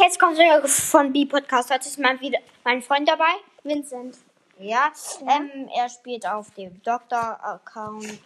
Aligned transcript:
jetzt 0.00 0.18
kommt 0.18 0.38
der 0.38 0.66
von 0.66 1.12
B-Podcast. 1.12 1.70
Heute 1.70 1.88
ist 1.88 1.98
mal 1.98 2.20
wieder 2.20 2.38
mein 2.64 2.82
Freund 2.82 3.08
dabei. 3.08 3.32
Vincent. 3.64 4.16
Ja, 4.58 4.92
ähm, 5.22 5.68
er 5.76 5.88
spielt 5.88 6.26
auf 6.26 6.50
dem 6.54 6.82
Doktor-Account. 6.82 8.18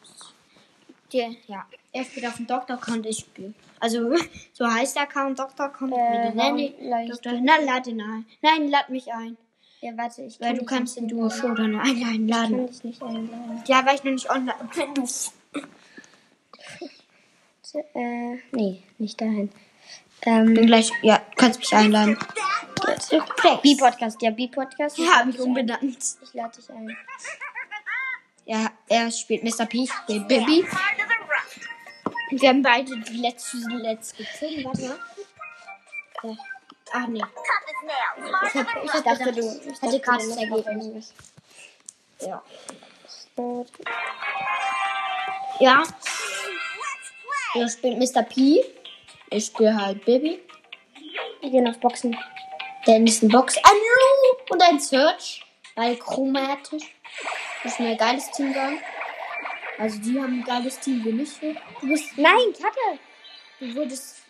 Ja, 1.11 1.66
er 1.93 2.04
spielt 2.04 2.27
auf 2.27 2.37
dem 2.37 2.46
Doktor-Account, 2.46 3.04
ich 3.06 3.19
spiele. 3.19 3.53
Also, 3.80 4.14
so 4.53 4.66
heißt 4.66 4.96
der 4.96 5.03
Account 5.03 5.38
Doktor-Account. 5.38 5.93
Äh, 5.93 6.32
lade 6.32 6.62
ich 6.62 7.11
Doktor. 7.11 7.33
Na, 7.43 7.56
lad 7.58 7.87
ihn 7.87 8.01
ein. 8.01 8.27
Nein, 8.41 8.71
lad 8.71 8.89
mich 8.89 9.13
ein. 9.13 9.37
Ja, 9.81 9.91
warte, 9.97 10.23
ich 10.23 10.41
Weil 10.41 10.49
kann 10.49 10.59
du 10.59 10.65
kannst 10.65 10.97
den 10.97 11.09
Duo 11.09 11.29
Show 11.29 11.54
dann 11.54 11.79
einladen. 11.79 12.29
Kann 12.29 12.29
Laden. 12.29 12.67
dich 12.69 12.85
nicht 12.85 13.03
einladen. 13.03 13.63
Ja, 13.67 13.85
weil 13.85 13.97
ich 13.97 14.04
noch 14.04 14.13
nicht 14.13 14.31
online 14.31 14.54
bin. 14.75 14.95
Du. 17.73 17.79
Äh, 17.95 18.39
nee, 18.51 18.83
nicht 18.98 19.19
dahin. 19.19 19.51
Ähm, 20.27 20.52
Bin 20.52 20.66
gleich, 20.66 20.93
ja, 21.01 21.22
kannst 21.43 21.61
mich 21.61 21.74
einladen. 21.74 22.19
B-Podcast, 23.62 24.23
ja, 24.23 24.30
B-Podcast. 24.30 24.98
Ja, 24.98 25.19
hab 25.19 25.29
ich 25.29 25.41
umbenannt. 25.41 25.99
Ich 26.23 26.35
lade 26.35 26.57
dich 26.57 26.71
ein. 26.71 26.97
Ja, 28.45 28.71
er 28.89 29.11
spielt 29.11 29.45
Mr. 29.45 29.66
P, 29.66 29.89
den 30.09 30.27
Baby. 30.27 30.66
Wir 32.30 32.49
haben 32.49 32.63
beide 32.63 32.99
die 32.99 33.16
letzte 33.16 33.57
Let's 33.57 34.15
gezogen. 34.15 34.65
Warte 34.65 34.83
mal. 34.83 34.99
Ja. 36.23 36.37
Ach 36.95 37.07
nee. 37.07 37.23
Ich, 38.47 38.55
hab, 38.55 38.85
ich 38.85 38.91
dachte, 38.91 39.33
du. 39.33 39.61
Ich 39.71 39.83
hatte 39.83 40.01
gerade 40.01 40.29
das 40.29 40.37
Ergebnis. 40.37 41.15
Ja. 42.21 42.43
Ja. 45.61 45.83
Er 47.55 47.69
spielt 47.69 47.99
Mr. 47.99 48.23
P. 48.23 48.65
Ich 49.30 49.47
spiele 49.47 49.77
halt 49.77 50.05
Baby. 50.05 50.41
Wir 51.42 51.51
gehen 51.51 51.66
auf 51.66 51.78
Boxen. 51.80 52.16
Der 52.87 53.01
nächsten 53.01 53.28
Box. 53.28 53.56
Ein 53.56 53.62
Lu 53.64 54.55
und 54.55 54.62
ein 54.62 54.78
Search. 54.78 55.45
Weil 55.74 55.96
chromatisch. 55.96 56.95
Das 57.65 57.73
ist 57.73 57.80
ein 57.80 57.96
geiles 57.96 58.30
Team 58.30 58.54
sagen. 58.54 58.80
Also 59.76 59.99
die 59.99 60.21
haben 60.21 60.40
ein 60.40 60.45
geiles 60.45 60.79
Team, 60.79 61.04
wir 61.04 61.12
nicht. 61.12 61.43
Du 61.43 61.88
bist. 61.88 62.16
Nein, 62.16 62.52
Kacke! 62.52 63.01
Du 63.59 63.74
wurdest. 63.74 64.22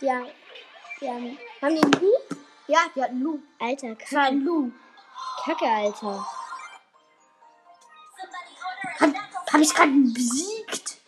Ja. 0.00 0.26
Die 1.00 1.08
haben, 1.08 1.38
die 1.62 1.66
einen 1.66 1.92
Lu? 1.92 2.12
Ja, 2.66 2.80
die 2.94 3.02
hatten 3.02 3.20
Lu. 3.20 3.40
Alter, 3.58 3.94
Kacke, 3.94 4.20
ein 4.20 4.40
Lu. 4.40 4.72
Kacke, 5.42 5.64
Alter. 5.64 6.26
Hab, 9.00 9.10
hab 9.52 9.60
ich 9.60 9.74
gerade 9.74 9.90
besiegt? 9.90 10.98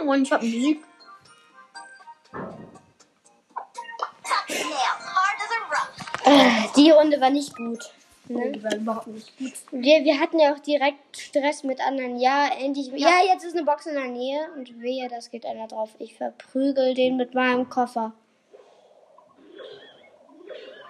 Oh 0.00 0.04
Mann, 0.04 0.22
ich 0.22 0.30
hab 0.30 0.40
besiegt. 0.40 0.87
Die 6.88 6.92
Runde 6.92 7.20
war 7.20 7.30
nicht 7.30 7.54
gut. 7.54 7.90
Ne? 8.28 8.52
Die 8.52 8.62
war 8.62 8.74
überhaupt 8.74 9.06
nicht 9.06 9.36
gut. 9.38 9.52
Wir, 9.70 10.04
wir 10.04 10.20
hatten 10.20 10.38
ja 10.38 10.52
auch 10.52 10.58
direkt 10.58 11.16
Stress 11.16 11.64
mit 11.64 11.80
anderen. 11.80 12.18
Ja, 12.18 12.48
endlich. 12.60 12.88
Ja. 12.94 13.20
jetzt 13.32 13.44
ist 13.44 13.56
eine 13.56 13.64
Box 13.64 13.86
in 13.86 13.94
der 13.94 14.08
Nähe 14.08 14.48
und 14.56 14.80
wehe, 14.80 15.08
das 15.08 15.30
geht 15.30 15.46
einer 15.46 15.66
drauf. 15.66 15.90
Ich 15.98 16.14
verprügel 16.14 16.94
den 16.94 17.16
mit 17.16 17.34
meinem 17.34 17.68
Koffer. 17.68 18.12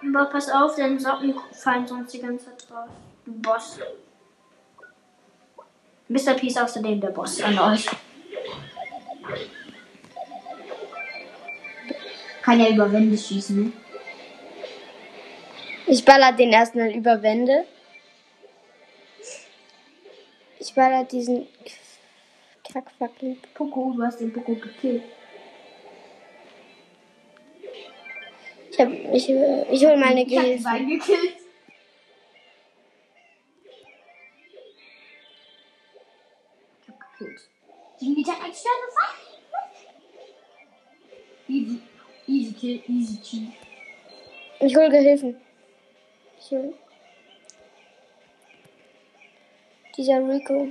Aber 0.01 0.25
pass 0.25 0.49
auf, 0.49 0.75
deine 0.75 0.99
Socken 0.99 1.35
fallen 1.51 1.87
sonst 1.87 2.13
die 2.13 2.19
ganze 2.19 2.45
Zeit 2.45 2.69
drauf. 2.69 2.89
Du 3.25 3.33
Boss. 3.33 3.79
Mr. 6.07 6.33
P 6.33 6.47
ist 6.47 6.59
außerdem 6.59 6.99
der 6.99 7.09
Boss 7.09 7.41
an 7.41 7.59
euch. 7.59 7.85
Kann 12.41 12.59
ja 12.59 12.69
über 12.69 12.91
Wände 12.91 13.17
schießen, 13.17 13.65
ne? 13.65 13.71
Ich 15.91 16.05
baller 16.05 16.33
den 16.33 16.51
erstmal 16.53 16.91
über 16.91 17.23
Wände. 17.23 17.65
Ich 20.59 20.71
baller 20.75 21.03
diesen 21.03 21.47
Kackfackel. 22.71 23.37
Poco, 23.55 23.93
du 23.93 24.03
hast 24.03 24.19
den 24.19 24.31
Poco 24.31 24.53
gekillt. 24.53 25.01
Ich 28.71 28.79
hab, 28.79 28.89
ich, 28.91 29.29
ich 29.29 29.85
hol 29.85 29.97
meine 29.97 30.21
Ich 30.21 30.37
hab 30.37 30.43
Gehilfe. 30.43 30.69
gekillt. 30.85 31.37
Ich 36.83 36.87
hab 36.87 37.17
gekillt. 37.17 37.41
Die 37.99 38.09
Mittag 38.09 38.43
ein 38.43 38.53
Sterne 38.53 38.89
Easy, 41.47 41.81
easy 42.27 42.53
kill, 42.53 42.83
easy 42.87 43.19
cheat. 43.23 43.49
Ich 44.59 44.75
hol 44.77 44.87
Gehilfen. 44.87 45.48
Hol. 46.51 46.73
Dieser 49.97 50.17
Rico. 50.27 50.69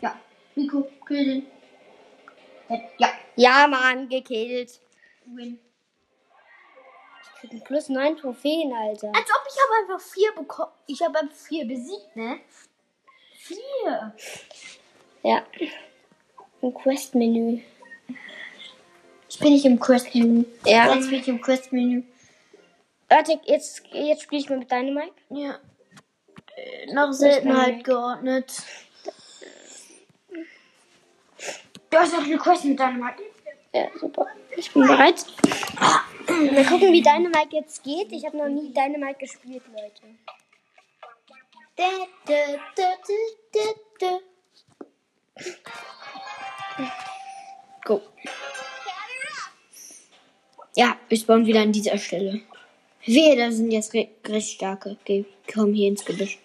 Ja, 0.00 0.18
Rico, 0.56 0.88
kill 1.06 1.24
den. 1.24 1.46
Ja, 2.98 3.08
Ja, 3.36 3.66
Mann, 3.68 4.08
gekillt. 4.08 4.80
win. 5.26 5.58
Ich 7.22 7.40
krieg 7.40 7.52
ein 7.52 7.60
plus 7.64 7.88
9 7.90 8.16
Trophäen, 8.16 8.72
Alter. 8.72 9.08
Als 9.08 9.28
ob 9.30 9.46
ich 9.48 9.56
habe 9.60 9.92
einfach 9.92 10.00
vier 10.00 10.32
bekommen. 10.32 10.72
Ich 10.86 11.02
habe 11.02 11.18
einfach 11.18 11.36
vier 11.36 11.66
besiegt, 11.66 12.16
ne? 12.16 12.40
Vier. 13.34 14.14
Ja. 15.22 15.44
Im 16.62 16.72
Quest-Menü. 16.72 17.60
Ich 19.28 19.38
bin 19.38 19.52
nicht 19.52 19.66
im 19.66 19.78
Quest-Menü. 19.78 20.44
Ja. 20.64 20.94
Jetzt 20.94 21.10
bin 21.10 21.20
ich 21.20 21.28
im 21.28 21.40
Quest-Menü. 21.40 22.02
Warte, 23.08 23.40
jetzt, 23.44 23.82
jetzt 23.92 24.22
spiele 24.22 24.40
ich 24.40 24.48
mal 24.48 24.58
mit 24.58 24.70
Dynamite. 24.70 25.14
Ja. 25.30 25.58
Äh, 26.56 26.92
Nach 26.92 27.12
Seltenheit 27.12 27.84
geordnet. 27.84 28.62
Du 31.90 31.96
hast 31.96 32.14
auch 32.14 32.24
eine 32.24 32.36
Quest 32.36 32.64
mit 32.64 32.80
deinem 32.80 33.04
Hacken. 33.04 33.24
Ja, 33.72 33.88
super. 33.98 34.26
Ich 34.56 34.72
bin 34.72 34.86
bereit. 34.86 35.24
Mal 36.28 36.64
gucken, 36.64 36.92
wie 36.92 37.02
Dynamite 37.02 37.56
jetzt 37.56 37.84
geht. 37.84 38.10
Ich 38.10 38.24
habe 38.26 38.36
noch 38.36 38.48
nie 38.48 38.72
Dynamite 38.72 39.18
gespielt, 39.18 39.62
Leute. 39.68 40.02
Go. 47.84 48.02
Ja, 50.74 50.96
wir 51.08 51.18
spawnen 51.18 51.46
wieder 51.46 51.60
an 51.60 51.72
dieser 51.72 51.98
Stelle. 51.98 52.42
Wehe, 53.06 53.36
da 53.36 53.52
sind 53.52 53.70
jetzt 53.70 53.94
recht 53.94 54.50
starke. 54.50 54.96
Okay, 55.00 55.24
komm 55.52 55.72
hier 55.72 55.88
ins 55.88 56.04
Gebüsch. 56.04 56.38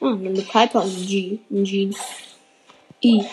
Ah, 0.00 0.12
eine 0.12 0.42
Piper 0.42 0.82
und 0.82 0.96
ein 0.96 1.06
G. 1.06 1.38
Ein 1.50 1.64
Jean. 1.64 1.94
I. 3.02 3.24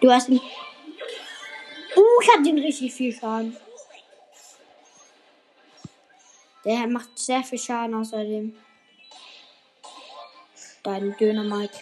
Du 0.00 0.10
hast 0.10 0.28
ihn. 0.28 0.40
Uh, 1.96 2.22
ich 2.22 2.28
hab 2.34 2.44
den 2.44 2.58
richtig 2.58 2.92
viel 2.92 3.12
Schaden. 3.12 3.56
Der 6.64 6.86
macht 6.86 7.18
sehr 7.18 7.42
viel 7.42 7.58
Schaden 7.58 7.94
außerdem. 7.94 8.54
Dein 10.82 11.16
Döner 11.18 11.44
Mike. 11.44 11.78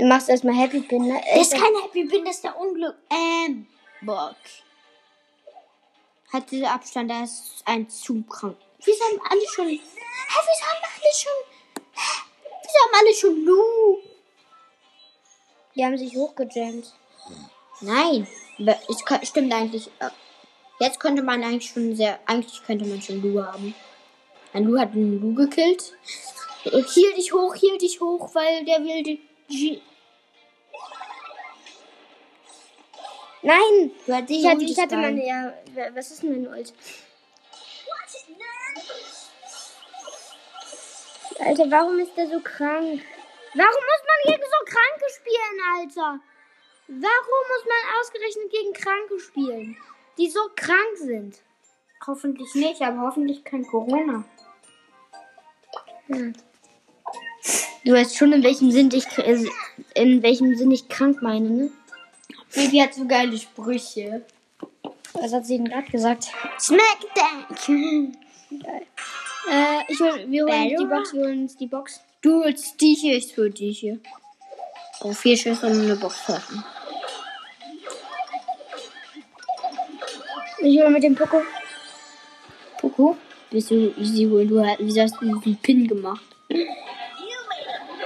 Du 0.00 0.06
machst 0.06 0.30
erstmal 0.30 0.54
Happy 0.54 0.80
Pin. 0.80 1.08
Ne? 1.08 1.20
Das 1.34 1.42
ist 1.42 1.52
kein 1.52 1.74
Happy 1.82 2.04
Bin, 2.04 2.24
das 2.24 2.36
ist 2.36 2.44
der 2.44 2.58
Unglück. 2.58 2.96
Ähm, 3.10 3.66
Bock. 4.00 4.34
Hat 6.32 6.50
dieser 6.50 6.72
Abstand, 6.72 7.10
da 7.10 7.22
ist 7.24 7.62
ein 7.66 7.86
zu 7.90 8.22
krank. 8.22 8.56
Wieso 8.82 9.04
haben 9.04 9.20
alle 9.28 9.46
schon. 9.46 9.68
Hä, 9.68 9.78
wieso 9.78 10.64
haben 10.64 10.82
alle 10.82 11.12
schon. 11.14 11.32
Wieso 12.62 12.78
haben 12.82 12.94
alle 12.98 13.14
schon 13.14 13.44
Lu? 13.44 13.98
Die 15.74 15.84
haben 15.84 15.98
sich 15.98 16.16
hochgejammt. 16.16 16.94
Nein, 17.82 18.26
es 18.58 19.28
stimmt 19.28 19.52
eigentlich. 19.52 19.88
äh, 19.98 20.08
Jetzt 20.78 20.98
könnte 20.98 21.22
man 21.22 21.44
eigentlich 21.44 21.70
schon 21.70 21.94
sehr. 21.94 22.18
Eigentlich 22.24 22.62
könnte 22.64 22.86
man 22.86 23.02
schon 23.02 23.20
Lu 23.20 23.44
haben. 23.44 23.74
Ein 24.54 24.64
Lu 24.64 24.78
hat 24.78 24.92
einen 24.92 25.20
Lu 25.20 25.34
gekillt. 25.34 25.92
Äh, 26.64 26.82
Hiel 26.84 27.12
dich 27.16 27.34
hoch, 27.34 27.54
hiel 27.54 27.76
dich 27.76 28.00
hoch, 28.00 28.34
weil 28.34 28.64
der 28.64 28.82
will 28.82 29.02
die. 29.02 29.82
Nein! 33.42 33.90
Du 34.06 34.14
hattest 34.14 34.30
Ich 34.30 34.46
hatte, 34.46 34.64
ich 34.64 34.78
hatte 34.78 34.96
meine. 34.96 35.26
Ja, 35.26 35.52
was 35.94 36.10
ist 36.10 36.22
denn 36.22 36.42
meine 36.42 36.50
Ult? 36.50 36.72
Alter, 41.38 41.70
warum 41.70 41.98
ist 41.98 42.14
der 42.16 42.26
so 42.28 42.38
krank? 42.40 43.02
Warum 43.54 43.82
muss 43.90 44.02
man 44.06 44.34
gegen 44.34 44.42
so 44.42 44.64
Kranke 44.64 45.04
spielen, 45.16 45.60
Alter? 45.74 46.20
Warum 46.86 47.44
muss 47.48 47.64
man 47.66 48.00
ausgerechnet 48.00 48.50
gegen 48.50 48.72
Kranke 48.72 49.18
spielen, 49.18 49.76
die 50.18 50.28
so 50.28 50.40
krank 50.54 50.96
sind? 50.96 51.40
Hoffentlich 52.06 52.54
nicht, 52.54 52.82
aber 52.82 53.00
hoffentlich 53.00 53.42
kein 53.44 53.66
Corona. 53.66 54.24
Hm. 56.06 56.34
Du 57.84 57.92
weißt 57.92 58.16
schon, 58.16 58.32
in 58.32 58.42
welchem 58.42 58.70
Sinn 58.70 58.90
ich, 58.92 59.06
äh, 59.18 59.44
in 59.94 60.22
welchem 60.22 60.54
Sinn 60.56 60.70
ich 60.70 60.88
krank 60.88 61.22
meine, 61.22 61.48
ne? 61.48 61.70
Baby 62.54 62.78
hat 62.78 62.94
so 62.94 63.06
geile 63.06 63.36
Sprüche. 63.38 64.24
Was 65.14 65.32
hat 65.32 65.46
sie 65.46 65.56
denn 65.58 65.66
gerade 65.68 65.90
gesagt? 65.90 66.28
Smackdown. 66.58 68.16
Geil. 68.62 68.86
Äh, 69.50 69.80
ich 69.92 69.98
hol, 70.00 70.24
wir 70.28 70.44
holen 70.44 70.68
die? 70.68 70.84
Box, 70.86 71.12
wir 71.14 71.22
holen 71.22 71.42
uns 71.42 71.56
die 71.56 71.66
Box. 71.66 72.00
Du 72.22 72.42
holst 72.44 72.80
die 72.80 72.94
hier, 72.94 73.16
ich 73.16 73.36
hol 73.36 73.50
die 73.50 73.72
hier. 73.72 73.98
Oh, 75.02 75.12
vier 75.12 75.36
Schüsse 75.36 75.66
und 75.66 75.80
eine 75.80 75.96
Box 75.96 76.24
treffen. 76.24 76.62
Ich 80.62 80.78
hole 80.78 80.90
mit 80.90 81.02
dem 81.02 81.14
Poco. 81.14 81.42
Poco? 82.78 83.16
Willst 83.50 83.70
du 83.70 83.92
easy 83.96 84.26
holen? 84.28 84.48
Du, 84.48 84.64
hast- 84.64 84.78
wieso 84.80 85.00
hast 85.02 85.16
du 85.20 85.26
einen 85.26 85.56
Pin 85.58 85.88
gemacht? 85.88 86.22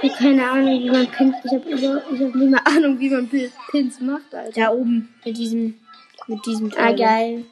Ich 0.05 0.11
hab 0.11 0.19
keine 0.19 0.49
Ahnung, 0.49 0.79
wie 0.83 0.89
man 0.91 1.07
Pins. 1.11 1.35
Ich 1.43 1.51
habe 1.51 1.69
ich 1.69 1.83
hab 2.21 2.35
nicht 2.35 2.49
mal 2.51 2.61
Ahnung, 2.65 2.99
wie 2.99 3.09
man 3.09 3.27
Pin- 3.29 3.51
Pins 3.71 3.99
macht, 4.01 4.33
Alter. 4.33 4.51
Da 4.61 4.71
oben. 4.71 5.13
Mit 5.25 5.37
diesem. 5.37 5.79
Mit 6.27 6.45
diesem 6.45 6.67
Ah, 6.73 6.75
Teil. 6.75 6.95
geil. 6.95 7.45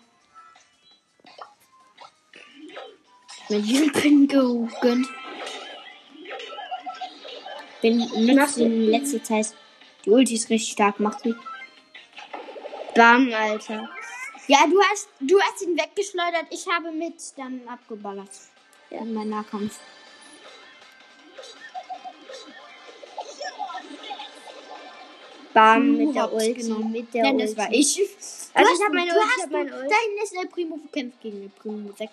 Mit 3.49 3.65
diesem 3.65 3.91
Pin 3.91 4.27
gegönnt. 4.27 5.07
Bin 7.81 7.97
nutzt 7.97 8.57
in 8.57 8.87
letzter 8.89 9.21
Zeit. 9.23 9.53
Die 10.05 10.09
Ulti 10.09 10.35
ist 10.35 10.49
richtig 10.49 10.71
stark, 10.73 10.99
macht 10.99 11.21
sie. 11.21 11.35
Bam, 12.95 13.31
Alter. 13.33 13.89
Ja, 14.47 14.59
du 14.67 14.79
hast, 14.91 15.09
du 15.19 15.39
hast 15.41 15.61
ihn 15.61 15.77
weggeschleudert. 15.77 16.45
Ich 16.51 16.65
habe 16.67 16.91
mit 16.91 17.15
dann 17.37 17.61
abgeballert. 17.67 18.29
Ja, 18.89 18.99
in 18.99 19.13
meinem 19.13 19.29
Nahkampf. 19.31 19.79
Bam, 25.53 25.97
mit 25.97 26.15
der 26.15 26.33
Ulti. 26.33 26.53
genommen. 26.53 26.91
Mit 26.91 27.13
der 27.13 27.23
Nein, 27.23 27.35
Ulti. 27.35 27.45
das 27.47 27.57
war 27.57 27.71
ich. 27.71 27.99
Also 28.55 28.69
Du 28.69 28.75
ich 28.75 28.81
hab 28.81 28.87
hast- 28.87 28.93
meine 28.93 29.11
Ulti, 29.13 29.25
ich 29.25 29.33
hast 29.35 29.43
hab 29.43 29.51
meine 29.51 29.69
du- 29.69 29.75
Ulti. 29.77 29.95
Hinten 30.05 30.23
ist 30.23 30.33
der 30.35 30.47
Primo 30.49 30.77
verkämpft 30.77 31.21
gegen 31.21 31.41
den 31.41 31.51
Primo 31.51 31.91
6. 31.97 32.11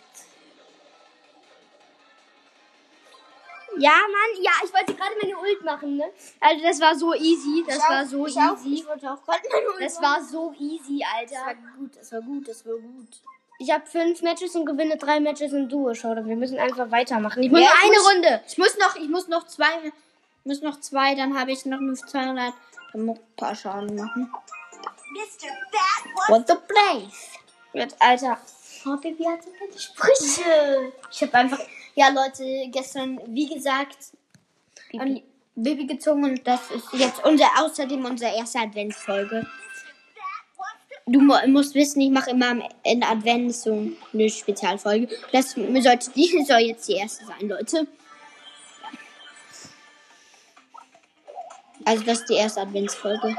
Ja, 3.78 3.92
Mann, 3.92 4.42
ja, 4.42 4.50
ich 4.64 4.72
wollte 4.74 4.94
gerade 4.94 5.14
meine 5.22 5.38
Ult 5.38 5.64
machen, 5.64 5.96
ne? 5.96 6.04
Also 6.40 6.62
das 6.62 6.80
war 6.80 6.94
so 6.96 7.14
easy, 7.14 7.64
das 7.66 7.78
war 7.88 8.04
so 8.04 8.26
ich 8.26 8.36
Auch, 8.36 8.56
easy. 8.56 8.74
ich 8.74 8.86
wollte 8.86 9.10
auch 9.10 9.24
gerade 9.24 9.42
meine 9.50 9.68
Ult 9.68 9.80
Das 9.80 10.00
machen. 10.00 10.04
war 10.22 10.24
so 10.24 10.52
easy, 10.58 10.98
Das 10.98 11.32
war 11.38 11.46
Alter. 11.46 11.58
gut, 11.78 11.96
das 11.96 12.12
war 12.12 12.20
gut, 12.20 12.48
das 12.48 12.66
war 12.66 12.74
gut. 12.74 13.08
Ich 13.60 13.70
habe 13.70 13.86
fünf 13.86 14.22
Matches 14.22 14.56
und 14.56 14.66
gewinne 14.66 14.96
drei 14.96 15.20
Matches 15.20 15.52
im 15.52 15.68
Duo. 15.68 15.94
Schau, 15.94 16.14
wir 16.16 16.36
müssen 16.36 16.58
einfach 16.58 16.90
weitermachen. 16.90 17.42
Ich 17.42 17.50
muss 17.50 17.60
Ja, 17.60 17.66
nur 17.68 17.74
ich 17.78 17.84
eine 17.84 17.96
muss- 17.96 18.12
Runde. 18.12 18.40
Ich 18.48 18.58
muss 18.58 18.76
noch, 18.78 18.96
ich 18.96 19.08
muss 19.08 19.28
noch 19.28 19.46
zwei, 19.46 19.70
ich 19.86 19.92
muss 20.44 20.62
noch 20.62 20.80
zwei, 20.80 21.14
dann 21.14 21.38
habe 21.38 21.52
ich 21.52 21.64
noch 21.66 21.78
nur 21.80 21.94
200. 21.94 22.52
Dann 22.92 23.04
muss 23.04 23.18
ein 23.18 23.36
paar 23.36 23.54
Schaden 23.54 23.94
machen. 23.94 24.32
What 26.28 26.48
the 26.48 26.54
place? 26.54 27.30
Jetzt, 27.72 27.96
Alter. 28.00 28.38
Oh, 28.86 28.96
Baby 28.96 29.24
hat 29.24 29.42
so 29.44 29.50
viele 29.58 29.78
Sprüche. 29.78 30.92
Ich 31.10 31.22
habe 31.22 31.34
einfach, 31.34 31.60
ja 31.94 32.08
Leute, 32.08 32.44
gestern, 32.70 33.20
wie 33.26 33.46
gesagt, 33.46 33.96
an 34.98 35.20
Baby 35.54 35.86
gezogen 35.86 36.24
und 36.24 36.46
das 36.46 36.70
ist 36.70 36.92
jetzt 36.94 37.24
unser, 37.24 37.46
außerdem 37.58 38.04
unsere 38.04 38.34
erste 38.34 38.60
Adventsfolge. 38.60 39.46
Du 41.06 41.20
mu 41.20 41.34
musst 41.48 41.74
wissen, 41.74 42.00
ich 42.00 42.10
mache 42.10 42.30
immer 42.30 42.68
in 42.84 43.02
Advent 43.02 43.54
so 43.54 43.90
eine 44.12 44.30
Spezialfolge. 44.30 45.08
Das 45.32 45.50
sollte 45.52 46.10
die 46.12 46.44
soll 46.44 46.60
jetzt 46.60 46.88
die 46.88 46.94
erste 46.94 47.24
sein, 47.26 47.48
Leute. 47.48 47.86
Also 51.84 52.04
das 52.04 52.20
ist 52.20 52.28
die 52.28 52.34
erste 52.34 52.60
Adventsfolge. 52.60 53.36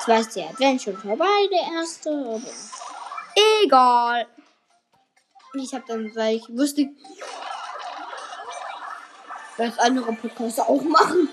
Zwar 0.00 0.20
ist 0.20 0.36
der 0.36 0.50
Advent 0.50 0.82
schon 0.82 0.96
vorbei, 0.96 1.48
der 1.50 1.78
erste, 1.80 2.10
aber 2.10 2.40
Egal. 3.64 4.26
ich 5.54 5.74
habe 5.74 5.84
dann, 5.88 6.14
weil 6.14 6.36
ich 6.36 6.48
wusste, 6.48 6.88
dass 9.58 9.78
andere 9.78 10.12
Podcasts 10.12 10.60
auch 10.60 10.82
machen. 10.82 11.28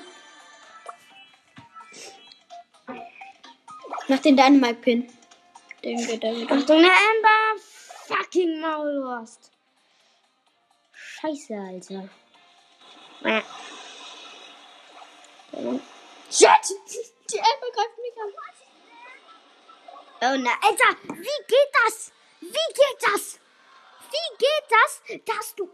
Nach 4.08 4.20
den 4.20 4.36
Dynamite 4.36 4.76
Pin. 4.76 5.10
Den 5.84 5.98
geht 5.98 6.24
er 6.24 6.36
wieder. 6.36 6.56
Achtung, 6.56 6.78
Amber. 6.78 7.62
Fucking 8.08 8.60
Maulwurst. 8.60 9.52
Scheiße, 10.94 11.56
Alter. 11.56 12.10
Shit! 15.54 16.66
Die 17.32 17.40
Amber 17.40 17.72
greift 17.74 17.98
mich 18.00 18.18
an. 18.18 18.34
Oh 20.26 20.38
nein, 20.38 20.58
Alter, 20.62 20.98
wie 21.14 21.46
geht 21.48 21.72
das? 21.86 22.12
Wie 22.40 22.48
geht 22.48 23.00
das? 23.02 23.40
Wie 24.10 24.38
geht 24.38 24.68
das, 24.70 25.02
dass 25.26 25.56
du... 25.56 25.70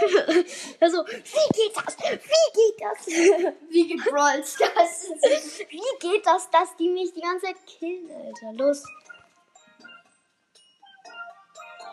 also, 0.80 1.04
wie 1.06 1.48
geht 1.52 1.76
das? 1.76 1.98
Wie 1.98 2.52
geht 2.54 2.80
das? 2.80 3.06
Wie 3.68 3.88
geht 3.88 4.04
Brawl 4.06 4.42
Stars? 4.44 5.10
wie 5.68 5.98
geht 5.98 6.24
das, 6.24 6.48
dass 6.50 6.76
die 6.76 6.88
mich 6.88 7.12
die 7.12 7.20
ganze 7.20 7.46
Zeit 7.46 7.66
killen, 7.66 8.10
Alter? 8.10 8.52
Los. 8.54 8.82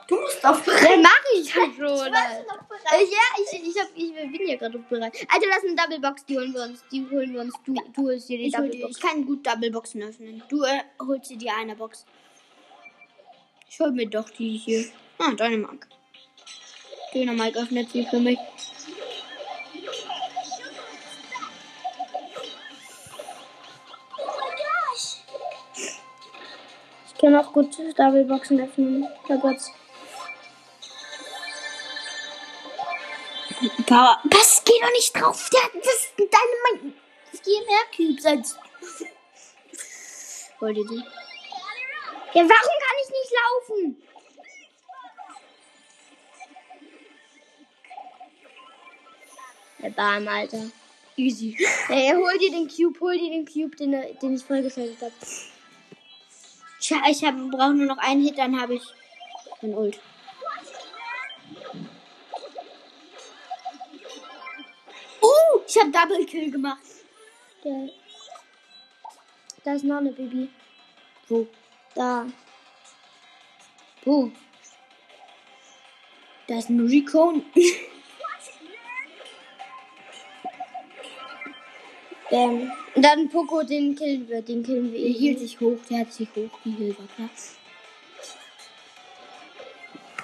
Du 0.08 0.16
musst 0.22 0.46
auf 0.46 0.66
Ja, 0.68 0.98
mach 1.02 1.22
ich 1.36 1.52
schon. 1.52 1.70
Ich 1.72 1.78
noch 1.80 2.06
Äh, 2.06 2.12
bereit. 2.12 3.08
Ja, 3.12 3.44
ich, 3.44 3.68
ich, 3.68 3.80
hab, 3.82 3.90
ich 3.96 4.14
bin 4.38 4.48
ja 4.48 4.56
gerade 4.56 4.80
bereit. 4.80 5.14
Alter, 5.28 5.48
das 5.48 5.64
ist 5.64 5.66
eine 5.66 5.76
Double 5.76 6.00
Box, 6.00 6.26
die 6.26 6.38
holen 6.38 6.54
wir 6.54 6.64
uns. 6.64 6.84
Die 6.92 7.06
holen 7.10 7.34
wir 7.34 7.42
uns. 7.42 7.54
Du, 7.66 7.74
du 7.74 8.02
holst 8.08 8.30
dir 8.30 8.38
die 8.38 8.46
Ich, 8.48 8.54
Double 8.54 8.70
dir, 8.70 8.86
Box. 8.86 8.98
ich 8.98 9.04
kann 9.04 9.26
gut 9.26 9.46
Double 9.46 9.72
Boxen 9.72 10.02
öffnen. 10.04 10.42
Du 10.50 10.64
äh, 10.64 10.80
holst 11.06 11.30
dir 11.30 11.38
die 11.38 11.50
eine 11.50 11.76
Box. 11.76 12.06
Ich 13.70 13.80
hol 13.80 13.92
mir 13.92 14.08
doch 14.10 14.30
die 14.30 14.58
hier. 14.58 14.86
Ah, 15.20 15.32
Dynamite. 15.32 15.88
Dynamite 17.14 17.60
öffnet 17.60 17.92
sie 17.92 18.06
für 18.06 18.20
mich. 18.20 18.40
Ich 27.08 27.20
kann 27.22 27.36
auch 27.36 27.52
gut 27.52 27.78
Double 27.98 28.26
Boxen 28.26 28.60
öffnen. 28.62 29.08
Herrgott. 29.28 29.58
Power. 33.86 34.20
Das 34.26 34.64
geht 34.64 34.82
doch 34.82 34.92
nicht 34.92 35.14
drauf. 35.16 35.50
Der, 35.50 35.82
das 35.82 36.14
Dynamite. 36.18 36.98
Das 37.32 37.42
geht 37.42 37.66
mehr 37.66 37.86
Cubes 37.96 38.26
als. 38.26 38.56
Dir 40.60 40.74
die. 40.74 41.04
Ja, 42.34 42.44
warum 42.44 42.50
kann 42.50 42.98
ich 43.04 43.10
nicht 43.10 43.32
laufen? 43.32 44.04
Der 49.80 49.90
Bam, 49.92 50.28
Alter. 50.28 50.72
Easy. 51.16 51.58
Ey, 51.90 52.12
hol 52.14 52.38
dir 52.38 52.52
den 52.52 52.68
Cube, 52.68 53.00
hol 53.00 53.18
dir 53.18 53.32
den 53.32 53.46
Cube, 53.46 53.76
den, 53.76 53.92
den 54.22 54.36
ich 54.36 54.44
freigeschaltet 54.44 55.02
habe. 55.02 55.14
Ich 56.80 57.24
hab, 57.24 57.36
brauche 57.52 57.74
nur 57.74 57.88
noch 57.88 57.98
einen 57.98 58.24
Hit, 58.24 58.38
dann 58.38 58.60
habe 58.60 58.76
ich 58.76 58.84
ein 59.62 59.74
Ult. 59.74 60.00
Ich 65.78 65.84
habe 65.84 65.92
Double 65.92 66.26
Kill 66.26 66.52
gemacht. 66.52 66.82
Der, 67.64 67.90
da 69.64 69.74
ist 69.74 69.84
noch 69.86 69.98
eine 69.98 70.12
Baby. 70.12 70.50
Wo? 71.28 71.48
Da. 71.94 72.26
Wo? 74.04 74.32
Da 76.48 76.58
ist 76.58 76.70
ein 76.70 76.80
Recon. 76.88 77.46
Ähm, 82.30 82.70
und 82.94 83.02
dann 83.02 83.30
Poco, 83.30 83.64
den 83.64 83.96
killen 83.96 84.28
wir, 84.28 84.42
den 84.42 84.62
killen 84.62 84.92
wir. 84.92 85.00
Der 85.00 85.10
eh. 85.10 85.14
hielt 85.14 85.40
sich 85.40 85.58
hoch, 85.62 85.78
der 85.90 86.00
hat 86.00 86.12
sich 86.12 86.28
hoch 86.36 86.60
gehilft, 86.62 87.00
war 87.00 87.08
klar. 87.16 87.30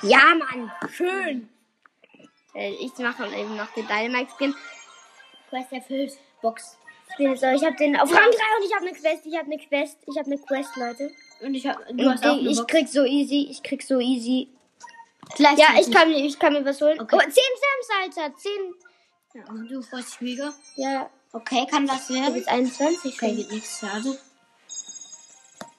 Ja, 0.02 0.36
Mann, 0.36 0.70
schön. 0.92 1.48
Äh, 2.54 2.74
Ich 2.82 2.98
mache 2.98 3.26
eben 3.28 3.56
noch 3.56 3.74
den 3.74 3.88
Dynamite-Skin. 3.88 4.54
Quest 5.54 5.72
erfüllt. 5.72 6.14
Box. 6.42 6.78
Ist- 7.20 7.44
Ich 7.44 7.64
habe 7.64 7.76
den 7.76 7.96
auf 7.96 8.10
Rang 8.12 8.22
3 8.22 8.28
und 8.32 8.66
ich 8.66 8.74
habe 8.76 8.88
eine 8.88 8.92
Quest, 8.94 9.26
ich 9.26 9.38
habe 9.38 9.46
eine 9.52 9.58
Quest, 9.60 9.98
ich 10.08 10.18
habe 10.18 10.26
eine 10.32 10.38
Quest, 10.40 10.76
Leute. 10.78 11.12
Und 11.42 11.54
ich 11.54 11.68
hab, 11.68 11.78
du 11.90 12.10
hast 12.10 12.26
auch 12.26 12.34
ich, 12.36 12.40
eine 12.42 12.50
ich 12.50 12.58
Box. 12.58 12.68
krieg 12.72 12.88
so 12.88 13.04
easy, 13.04 13.48
ich 13.52 13.62
krieg 13.62 13.84
so 13.84 14.00
easy. 14.00 14.50
Vielleicht 15.36 15.60
Ja, 15.60 15.68
ich 15.80 15.92
kann, 15.92 16.10
mir- 16.10 16.26
ich 16.26 16.40
kann 16.40 16.54
mir 16.54 16.66
was 16.66 16.82
holen. 16.82 17.00
Okay. 17.00 17.16
Oh, 17.16 17.20
10 17.20 17.32
Gems, 17.34 18.16
Alter, 18.18 18.36
10. 18.36 18.52
Ja, 19.36 19.48
und 19.50 19.68
du 19.70 19.82
freust 19.84 20.14
dich 20.14 20.22
mega. 20.22 20.54
Ja, 20.76 21.10
Okay, 21.36 21.66
kann 21.70 21.86
das 21.88 22.10
habe 22.10 22.14
werden? 22.20 22.36
jetzt 22.36 22.48
21 22.48 23.14
Okay, 23.16 23.36
geht 23.36 23.52
nichts, 23.52 23.80
schade. 23.80 24.18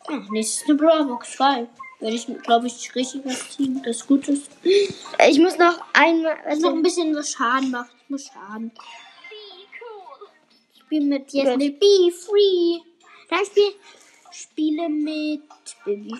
Ja, 0.08 0.16
nächstes 0.30 0.68
eine 0.68 0.74
Brawlbox, 0.76 1.36
geil. 1.38 1.68
Werde 2.00 2.16
ich, 2.16 2.26
glaube 2.42 2.66
ich, 2.66 2.94
richtig 2.94 3.24
was 3.24 3.50
ziehen, 3.56 3.80
das 3.84 4.06
gut 4.06 4.28
ist. 4.28 4.50
Ich 4.62 5.38
muss 5.38 5.56
noch 5.58 5.80
einmal. 5.94 6.36
Ich 6.52 6.60
noch 6.60 6.72
ein 6.72 6.82
bisschen 6.82 7.14
was 7.14 7.30
Schaden 7.30 7.70
macht. 7.70 7.90
Ich 8.04 8.10
muss 8.10 8.26
Schaden. 8.26 8.72
Ich 10.84 10.98
spiele 10.98 11.06
mit 11.06 11.32
Jetzt 11.32 11.56
mit 11.56 11.80
Be 11.80 12.12
Free. 12.12 12.80
Dann 13.30 13.44
spiel, 13.46 13.74
spiele 14.30 14.88
mit 14.88 15.42
Bibi. 15.84 16.14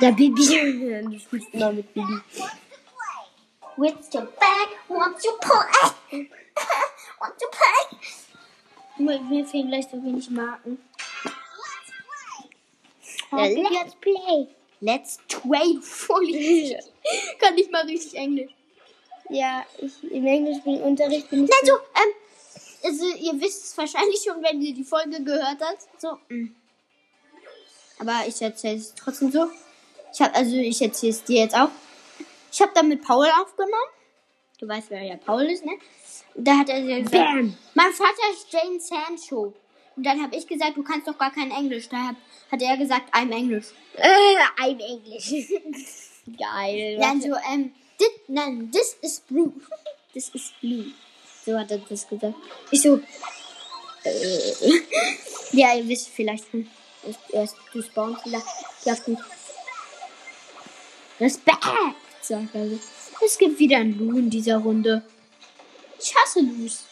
Der 0.00 0.12
Bibi. 0.12 1.06
Du 1.10 1.18
spielst 1.18 1.48
immer 1.52 1.72
mit 1.72 1.94
Bibi. 1.94 2.20
With 3.76 3.94
your 4.12 4.22
back, 4.22 4.68
want 4.88 5.22
you 5.22 5.32
play? 5.40 6.28
want 7.20 7.34
you 7.40 7.48
play? 7.50 7.98
Mir, 8.98 9.20
mir 9.20 9.46
fehlen 9.46 9.68
gleich 9.68 9.86
so 9.90 10.02
wenig 10.02 10.30
Marken. 10.30 10.78
Ja, 13.30 13.44
Let's 13.44 13.94
play. 14.00 14.48
Let's 14.80 15.18
trade 15.28 15.82
fully. 15.82 16.76
Kann 17.38 17.56
ich 17.56 17.70
mal 17.70 17.84
richtig 17.84 18.14
Englisch. 18.14 18.52
Ja, 19.28 19.64
ich, 19.78 20.10
im 20.10 20.26
Englischunterricht 20.26 21.30
bin 21.30 21.44
ich. 21.44 21.50
Nein, 21.50 21.60
so, 21.64 21.74
ähm, 21.74 22.12
also 22.86 23.04
ihr 23.04 23.40
wisst 23.40 23.64
es 23.64 23.78
wahrscheinlich 23.78 24.22
schon, 24.24 24.42
wenn 24.42 24.62
ihr 24.62 24.72
die 24.72 24.84
Folge 24.84 25.22
gehört 25.22 25.60
habt. 25.60 25.88
So. 25.98 26.18
mm. 26.28 26.54
Aber 27.98 28.24
ich 28.26 28.40
erzähle 28.40 28.76
es 28.76 28.94
trotzdem 28.94 29.30
so. 29.32 29.50
Ich 30.12 30.20
habe, 30.20 30.34
also 30.34 30.56
ich 30.56 30.80
erzähle 30.80 31.12
es 31.12 31.24
dir 31.24 31.40
jetzt 31.42 31.56
auch. 31.56 31.70
Ich 32.52 32.60
habe 32.60 32.72
dann 32.74 32.88
mit 32.88 33.02
Paul 33.02 33.26
aufgenommen. 33.40 33.90
Du 34.58 34.68
weißt, 34.68 34.90
wer 34.90 35.02
ja 35.02 35.16
Paul 35.16 35.42
ist, 35.42 35.64
ne? 35.64 35.72
Und 36.34 36.46
da 36.46 36.58
hat 36.58 36.68
er 36.68 36.80
gesagt, 36.80 37.10
Bam. 37.10 37.56
mein 37.74 37.92
Vater 37.92 38.32
ist 38.32 38.52
Jane 38.52 38.80
Sancho. 38.80 39.54
Und 39.96 40.04
dann 40.04 40.22
habe 40.22 40.36
ich 40.36 40.46
gesagt, 40.46 40.76
du 40.76 40.82
kannst 40.82 41.08
doch 41.08 41.18
gar 41.18 41.32
kein 41.32 41.50
Englisch. 41.50 41.88
Da 41.88 42.08
hat, 42.08 42.16
hat 42.50 42.62
er 42.62 42.76
gesagt, 42.76 43.14
I'm 43.14 43.32
English. 43.32 43.66
Äh, 43.94 44.08
ein 44.62 44.78
Englisch. 44.80 45.30
Geil. 46.38 46.98
Nein, 46.98 47.20
so, 47.20 47.34
ähm, 47.52 47.72
this, 47.98 48.10
nein, 48.28 48.70
this 48.70 48.96
is 49.02 49.20
blue. 49.20 49.52
This 50.12 50.30
is 50.30 50.54
blue. 50.62 50.92
So 51.46 51.56
hat 51.56 51.70
er 51.70 51.78
das 51.78 52.08
gesagt. 52.08 52.34
Ich 52.72 52.82
so, 52.82 53.00
äh, 54.02 54.80
ja, 55.52 55.74
ihr 55.76 55.88
wisst 55.88 56.08
vielleicht 56.08 56.46
erst 57.30 57.56
du 57.72 57.80
spawnst 57.80 58.26
wieder. 58.26 58.42
Die 58.84 58.90
auf 58.90 59.04
den 59.04 59.16
Respekt, 61.20 61.64
sagt 62.20 62.52
er. 62.52 62.68
Es 63.24 63.38
gibt 63.38 63.60
wieder 63.60 63.78
ein 63.78 63.96
Lu 63.96 64.18
in 64.18 64.28
dieser 64.28 64.56
Runde. 64.56 65.02
Ich 66.00 66.12
hasse 66.16 66.40
Lus. 66.40 66.84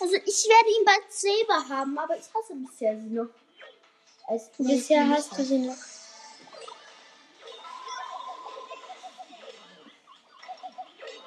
Also 0.00 0.16
ich 0.16 0.46
werde 0.48 0.70
ihn 0.78 0.84
bald 0.84 1.10
selber 1.10 1.68
haben, 1.68 1.98
aber 1.98 2.14
ich 2.14 2.26
hasse 2.34 2.54
bisher 2.54 2.94
sie 2.94 3.14
noch. 3.14 3.28
Als 4.26 4.50
Bisher 4.58 5.08
hast 5.08 5.36
du 5.36 5.42
sie 5.42 5.58
noch. 5.58 5.76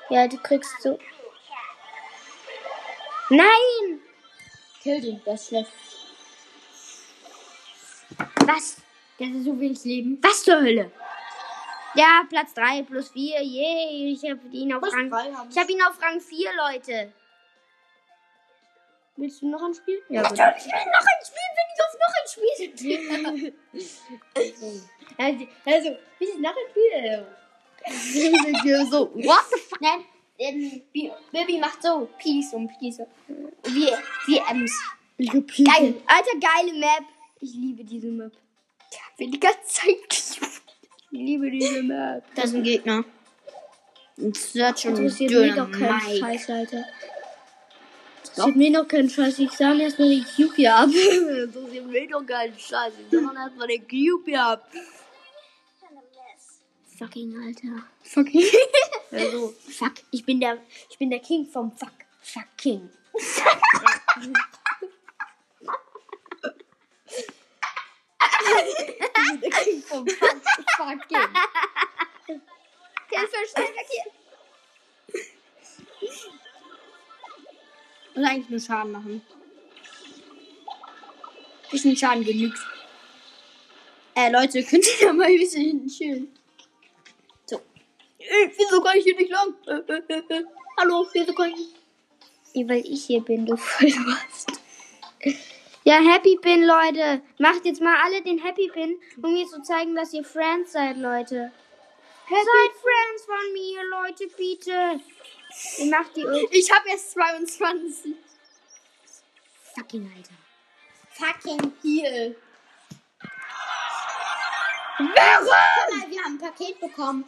Ja, 0.09 0.27
du 0.27 0.37
kriegst 0.37 0.69
so. 0.83 0.99
Nein! 3.31 4.01
Kill 4.83 4.99
den, 4.99 5.21
das 5.23 5.41
ist 5.41 5.47
schlecht. 5.47 5.71
Was? 8.45 8.81
Der 9.17 9.27
hat 9.27 9.43
so 9.45 9.57
wenig 9.57 9.81
Leben. 9.85 10.19
Was 10.21 10.43
zur 10.43 10.59
Hölle? 10.59 10.91
Ja, 11.95 12.25
Platz 12.27 12.53
3 12.53 12.83
plus 12.83 13.09
4. 13.11 13.41
Yay, 13.41 14.11
ich 14.11 14.29
habe 14.29 14.41
ihn 14.51 14.73
auf 14.73 14.81
Plus 14.81 14.93
Rang. 14.93 15.07
Ich 15.49 15.57
habe 15.57 15.71
ihn 15.71 15.81
auf 15.81 16.01
Rang 16.01 16.19
4, 16.19 16.49
Leute. 16.55 17.13
Willst 19.15 19.41
du 19.41 19.49
noch 19.49 19.63
ein 19.63 19.73
Spiel? 19.73 20.01
Ja. 20.09 20.23
Natürlich 20.23 20.65
will 20.65 20.73
ich 20.79 20.85
noch 20.87 21.05
ein 21.07 21.23
Spiel, 21.25 21.49
wenn 21.55 21.69
ich 21.71 21.81
auf 21.85 21.93
noch 22.01 22.15
ein 22.19 22.27
Spiel 22.33 23.53
Also, 25.17 25.47
also, 25.65 25.97
wie 26.19 26.25
ist 26.25 26.39
noch 26.39 26.55
ein 26.55 26.67
Spiel? 26.71 27.25
so, 28.91 29.11
what 29.15 29.45
the 29.51 29.59
fuck? 29.59 29.81
Nein, 29.81 30.05
ähm, 30.43 30.81
Bi- 30.93 31.11
Bibi 31.31 31.59
macht 31.59 31.81
so 31.83 32.09
Peace 32.17 32.53
und 32.53 32.67
Peace. 32.79 32.99
Wie, 33.63 33.87
wie 34.27 34.37
Ems. 34.49 34.73
Geil. 35.17 35.95
Alter, 36.07 36.37
geile 36.39 36.73
Map. 36.79 37.03
Ich 37.39 37.53
liebe 37.53 37.83
diese 37.83 38.07
Map. 38.07 38.31
Wie 39.17 39.27
die 39.27 39.39
ganze 39.39 39.59
Zeit. 39.65 40.39
Ich 41.13 41.19
liebe 41.19 41.51
diese 41.51 41.83
Map. 41.83 42.23
Das 42.35 42.45
ist 42.45 42.55
ein 42.55 42.63
Gegner. 42.63 43.03
Ein 44.17 44.33
Search 44.33 44.87
und 44.87 44.95
Interessiert 44.97 45.31
mich 45.31 45.55
doch 45.55 45.69
kein 45.69 45.79
Dynamite. 45.99 46.17
Scheiß, 46.19 46.49
Alter. 46.49 46.83
Interessiert 48.23 48.55
mir 48.55 48.71
doch 48.71 48.87
kein 48.87 49.09
Scheiß. 49.09 49.39
Ich 49.39 49.51
sah 49.51 49.73
mir 49.73 49.83
erstmal 49.83 50.07
den 50.09 50.23
Cube 50.23 50.55
hier 50.55 50.73
ab. 50.73 50.87
Interessiert 51.43 51.85
mir 51.87 52.07
doch 52.07 52.25
keinen 52.25 52.57
Scheiß. 52.57 52.93
Ich 52.97 53.11
sah 53.11 53.21
mir 53.21 53.39
erstmal 53.41 53.67
den 53.67 53.81
Cube 53.89 54.23
hier 54.25 54.41
ab. 54.45 54.71
Fucking 57.01 57.33
Alter. 57.35 57.83
Fucking. 58.03 58.45
Also, 59.13 59.53
fuck. 59.67 59.95
Ich 60.11 60.23
bin 60.23 60.39
der, 60.39 60.57
ich 60.89 60.97
bin 60.97 61.09
der 61.09 61.19
King 61.19 61.45
vom 61.45 61.69
Fuck. 61.75 61.91
Fuck 62.21 62.45
King. 62.55 62.89
ich 63.13 63.43
bin 64.21 64.33
der 69.41 69.49
King 69.49 69.81
vom 69.81 70.07
Fuck, 70.07 70.41
Fuck 70.77 71.09
King. 71.09 71.27
Der 73.11 73.23
ist 73.23 73.51
schnell 73.51 73.65
weg 73.65 73.87
hier. 73.89 74.05
Muss 78.15 78.25
eigentlich 78.25 78.49
nur 78.49 78.61
Schaden 78.61 78.93
machen. 78.93 79.21
Bisschen 81.69 81.97
Schaden 81.97 82.23
genügt. 82.23 82.59
Äh, 84.15 84.31
Leute, 84.31 84.63
könnt 84.63 84.85
ihr 84.85 85.07
da 85.07 85.11
mal 85.11 85.27
ein 85.27 85.37
bisschen 85.37 85.85
chillen? 85.89 86.40
Äh, 88.21 88.49
wieso 88.55 88.81
kann 88.81 88.97
ich 88.97 89.03
hier 89.03 89.15
nicht 89.15 89.31
lang? 89.31 89.55
Äh, 89.67 90.13
äh. 90.13 90.43
Hallo, 90.77 91.07
wieso 91.11 91.33
kann 91.33 91.51
ich? 91.51 91.75
Ja, 92.53 92.67
weil 92.67 92.85
ich 92.85 93.05
hier 93.05 93.21
bin, 93.21 93.45
du 93.45 93.55
Vollwurst. 93.57 94.51
Ja, 95.83 95.99
Happy 95.99 96.37
Pin, 96.41 96.63
Leute. 96.63 97.21
Macht 97.39 97.65
jetzt 97.65 97.81
mal 97.81 97.95
alle 98.03 98.21
den 98.21 98.39
Happy 98.39 98.69
Pin, 98.69 98.99
um 99.21 99.33
mir 99.33 99.47
zu 99.47 99.61
zeigen, 99.63 99.95
dass 99.95 100.13
ihr 100.13 100.23
Friends 100.23 100.73
seid, 100.73 100.97
Leute. 100.97 101.51
Seid 102.29 102.71
Friends 102.81 103.25
von 103.25 103.53
mir, 103.53 103.83
Leute, 103.89 104.27
bitte. 104.37 105.01
Ihr 105.79 105.89
macht 105.89 106.15
die 106.15 106.25
Ult. 106.25 106.47
Ich 106.51 106.71
habe 106.71 106.89
erst 106.89 107.11
22. 107.11 108.13
Fucking 109.75 110.11
Alter. 110.15 110.33
Fucking 111.11 111.73
Heal. 111.81 112.35
Warum? 114.97 116.09
Wir 116.09 116.23
haben 116.23 116.35
ein 116.35 116.39
Paket 116.39 116.79
bekommen. 116.79 117.25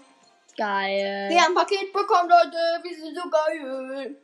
Geil. 0.56 1.30
Wir 1.30 1.42
haben 1.42 1.58
ein 1.58 1.66
Paket 1.66 1.92
bekommen, 1.92 2.30
Leute. 2.30 2.58
Wir 2.84 2.96
sind 2.96 3.16
so 3.16 3.30
geil. 3.30 4.16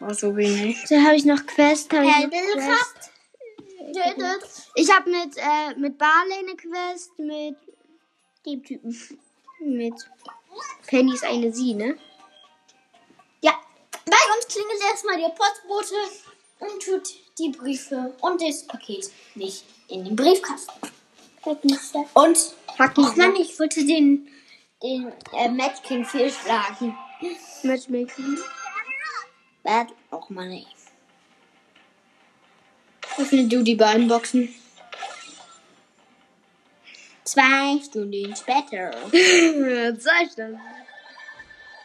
Oh, 0.00 0.12
so 0.12 0.36
wenig. 0.36 0.84
Da 0.88 1.02
habe 1.02 1.16
ich 1.16 1.24
noch 1.24 1.44
Quest. 1.46 1.92
Hab 1.92 2.02
ich, 2.02 2.08
noch 2.08 2.30
Quest. 2.30 3.12
ich 4.74 4.90
habe 4.90 5.10
mit, 5.10 5.36
äh, 5.36 5.74
mit 5.76 5.98
Barley 5.98 6.38
eine 6.38 6.56
Quest, 6.56 7.18
mit 7.18 7.56
dem 8.44 8.62
Typen. 8.62 9.20
Mit 9.60 9.94
Penny 10.86 11.14
ist 11.14 11.24
eine 11.24 11.52
Sie, 11.52 11.74
ne? 11.74 11.96
Ja, 13.40 13.52
bei 14.04 14.16
uns 14.36 14.46
klingelt 14.46 14.80
erstmal 14.90 15.18
der 15.18 15.30
Postbote 15.30 15.94
und 16.60 16.82
tut 16.82 17.14
die 17.38 17.50
Briefe 17.50 18.14
und 18.20 18.42
das 18.42 18.66
Paket 18.66 19.10
nicht 19.34 19.64
in 19.88 20.04
den 20.04 20.16
Briefkasten. 20.16 20.72
Und, 21.44 22.36
Fucking 22.76 23.04
ach 23.04 23.16
Mann, 23.16 23.36
ich 23.36 23.58
wollte 23.58 23.84
den, 23.84 24.28
den 24.82 25.12
äh, 25.32 25.48
Match 25.48 25.82
King 25.82 26.04
fehlschlagen. 26.04 26.96
Matchmaking. 27.62 28.38
Bad, 29.62 29.88
auch 30.10 30.28
mal 30.30 30.48
nicht. 30.48 30.68
Öffne 33.16 33.46
du 33.46 33.62
die 33.62 33.76
beiden 33.76 34.08
Boxen. 34.08 34.54
Zwei 37.24 37.80
Stunden 37.82 38.34
später. 38.36 38.90
Ich 39.12 40.34
das? 40.34 40.54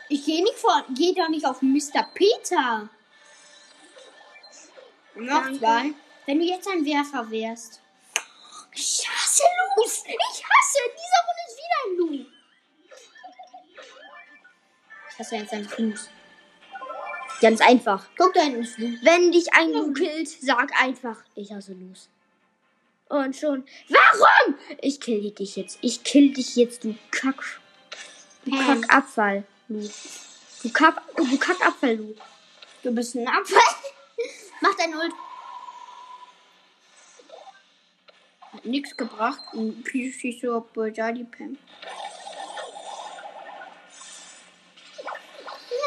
Ich 0.09 0.25
gehe 0.25 0.43
nicht 0.43 0.57
vor, 0.57 0.83
geh 0.95 1.13
doch 1.13 1.29
nicht 1.29 1.45
auf 1.45 1.61
Mr. 1.61 2.03
Peter. 2.13 2.89
Noch 5.15 5.51
zwei. 5.53 5.91
Wenn 6.25 6.39
du 6.39 6.45
jetzt 6.45 6.67
ein 6.67 6.85
Werfer 6.85 7.29
wärst. 7.29 7.81
Ich 8.73 9.08
Lus. 9.79 10.03
Ich 10.05 10.43
hasse. 10.43 10.79
In 10.85 10.91
dieser 10.95 11.21
Runde 11.25 11.43
ist 11.47 11.57
wieder 11.57 11.79
ein 11.85 11.97
Lu. 11.97 12.25
Ich 15.11 15.19
hasse 15.19 15.35
jetzt 15.35 15.53
einfach 15.53 15.77
Lus. 15.79 16.09
Ganz 17.41 17.61
einfach. 17.61 18.05
Guck 18.17 18.33
da 18.33 18.41
hinten 18.41 18.63
ist 18.63 18.77
Lu. 18.77 18.87
Wenn 19.01 19.31
dich 19.31 19.53
ein 19.53 19.71
Lu 19.71 19.93
killt, 19.93 20.29
sag 20.29 20.71
einfach, 20.81 21.17
ich 21.35 21.51
hasse 21.51 21.73
Lus. 21.73 22.09
Und 23.07 23.35
schon. 23.35 23.65
Warum? 23.87 24.55
Ich 24.81 24.99
kill 24.99 25.31
dich 25.31 25.55
jetzt. 25.55 25.79
Ich 25.81 26.03
kill 26.03 26.33
dich 26.33 26.55
jetzt, 26.55 26.83
du 26.83 26.95
Kack. 27.11 27.59
Du 28.45 28.55
Hey. 28.55 28.65
Kackabfall, 28.81 29.43
Lu. 29.67 29.89
Du, 30.63 30.69
Kack, 30.71 31.01
du 31.15 31.37
Kackabfall, 31.37 31.95
Lu. 31.95 32.15
Du 32.83 32.91
bist 32.91 33.15
ein 33.15 33.27
Abfall. 33.27 33.59
Mach 34.61 34.75
dein 34.75 34.93
Ult. 34.95 35.13
Hat 38.59 38.65
nichts 38.65 38.97
gebracht. 38.97 39.41
Und 39.53 39.87
schießt 39.87 40.41
so 40.41 40.57
auf 40.57 40.65
Jolly 40.75 41.23
Pam. 41.23 41.57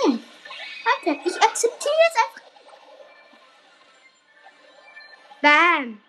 Nein. 0.06 0.24
Alter, 0.86 1.20
ich 1.22 1.42
akzeptiere 1.42 1.94
es 2.08 2.16
einfach. 2.16 2.40
Bam. 5.42 6.00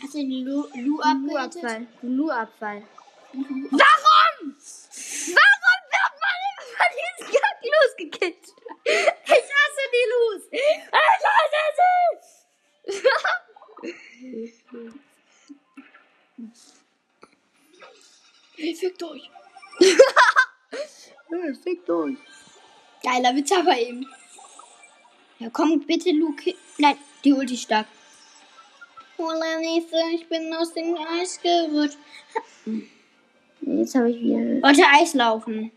Hast 0.00 0.14
du 0.14 0.18
die 0.18 0.44
Lu, 0.44 0.68
Lu 0.74 1.00
abgehittet? 1.00 1.88
Lu-Abfall. 2.02 2.02
Lu-Abfall. 2.02 2.82
Warum? 3.32 4.56
Warum 5.40 5.80
wird 5.90 6.14
man 6.22 6.36
immer 6.46 6.66
von 6.76 6.90
diesen 6.94 7.26
Kacken 7.34 7.70
losgekickt? 7.82 8.46
Ich 8.84 9.48
hasse 9.50 9.84
die 9.92 10.06
Lus. 10.12 10.42
Ich 10.52 10.84
fickt 18.74 19.02
euch. 19.02 19.30
Hey, 19.80 21.54
fickt 21.54 21.90
euch. 21.90 22.16
Geiler 23.02 23.34
Witz 23.34 23.52
aber 23.52 23.76
eben. 23.78 24.06
Ja, 25.38 25.50
komm 25.50 25.80
bitte, 25.80 26.10
Luke. 26.12 26.54
Nein, 26.78 26.96
die 27.24 27.32
Ulti 27.32 27.56
stark. 27.56 27.86
Polanice, 29.16 29.94
ich 30.14 30.28
bin 30.28 30.52
aus 30.54 30.72
dem 30.74 30.96
Eis 30.96 31.40
gerutscht. 31.40 31.98
Jetzt 33.60 33.94
habe 33.94 34.10
ich 34.10 34.20
wieder. 34.20 34.62
Wollte 34.62 34.84
Eis 34.92 35.14
laufen. 35.14 35.70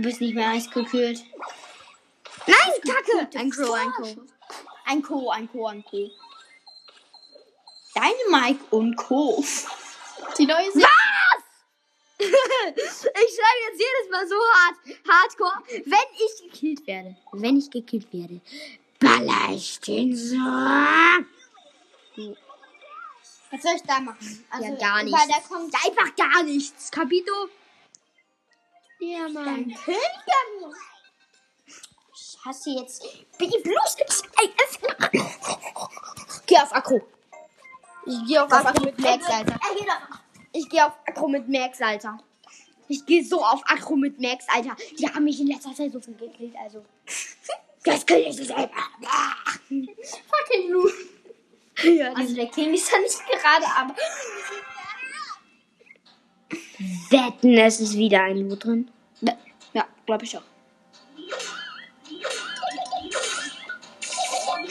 Du 0.00 0.02
bist 0.02 0.20
nicht 0.20 0.34
mehr 0.34 0.48
eisgekühlt. 0.48 1.22
Nein, 2.46 2.56
Kacke! 2.86 3.38
Ein 3.38 3.50
Crow, 3.50 3.74
ein 3.74 3.90
Crow. 3.90 4.16
Ein 4.86 5.02
Co, 5.02 5.30
ein 5.30 5.48
Co, 5.50 5.66
ein 5.66 5.84
Co. 5.84 6.10
Dynamite 7.94 8.64
und 8.70 8.96
Co. 8.96 9.44
Die 10.38 10.46
neue 10.46 10.70
Serie. 10.72 10.86
Ich 12.20 13.36
schreibe 13.36 13.60
jetzt 13.70 13.80
jedes 13.80 14.10
Mal 14.10 14.28
so 14.28 14.34
hart, 14.34 14.76
hardcore, 15.08 15.62
wenn 15.86 16.08
ich 16.14 16.52
gekillt 16.52 16.86
werde. 16.86 17.16
Wenn 17.32 17.56
ich 17.56 17.70
gekillt 17.70 18.12
werde, 18.12 18.42
baller 18.98 19.54
ich 19.54 19.80
den 19.80 20.14
so. 20.14 20.36
Was 23.50 23.62
soll 23.62 23.72
ich 23.74 23.82
da 23.82 24.00
machen? 24.00 24.44
Also, 24.50 24.68
ja, 24.68 24.74
gar 24.76 25.02
nichts. 25.02 25.26
da 25.28 25.40
kommt 25.48 25.74
Einfach 25.74 26.14
gar 26.14 26.42
nichts. 26.42 26.90
Capito? 26.90 27.48
Ja, 29.00 29.26
dein 29.32 29.74
König 29.74 30.26
an 30.26 30.60
mir. 30.60 30.74
Ich 32.14 32.38
hasse 32.44 32.70
jetzt. 32.70 33.02
Bin 33.38 33.48
ich 33.48 33.62
bloß. 33.62 33.96
Geh 36.46 36.56
auf 36.58 36.72
Akku. 36.74 37.00
Ich 38.10 38.26
gehe 38.26 38.42
auf 38.42 38.52
Akku 38.52 38.84
mit 38.84 38.98
Max, 38.98 39.24
Alter. 39.26 39.52
Er. 39.52 40.20
Ich 40.52 40.68
gehe 40.68 40.84
auf 40.84 40.92
Akku 41.06 41.28
mit 41.28 41.48
Max, 41.48 41.80
Alter. 41.80 42.18
Ich 42.88 43.06
gehe 43.06 43.24
so 43.24 43.44
auf 43.44 43.62
Akku 43.66 43.94
mit 43.96 44.20
Max, 44.20 44.46
Alter. 44.48 44.76
Die 44.98 45.06
haben 45.06 45.22
mich 45.24 45.40
in 45.40 45.46
letzter 45.46 45.72
Zeit 45.74 45.92
so 45.92 46.00
viel 46.00 46.14
gekillt, 46.14 46.54
also. 46.62 46.84
Das 47.82 48.04
kann 48.04 48.18
ich 48.18 48.36
selber. 48.36 48.68
Fucking 49.70 50.70
Lu. 50.70 50.86
Ja, 51.82 52.12
Also 52.12 52.34
der 52.34 52.48
King 52.48 52.74
ist 52.74 52.92
ja 52.92 52.98
nicht 52.98 53.18
gerade, 53.26 53.66
aber. 53.74 53.96
Wetten, 57.08 57.56
es 57.56 57.80
ist 57.80 57.96
wieder 57.96 58.22
ein 58.24 58.36
Lu 58.36 58.54
drin. 58.56 58.90
Ja, 59.72 59.86
glaube 60.04 60.24
ich 60.24 60.36
auch. 60.36 60.42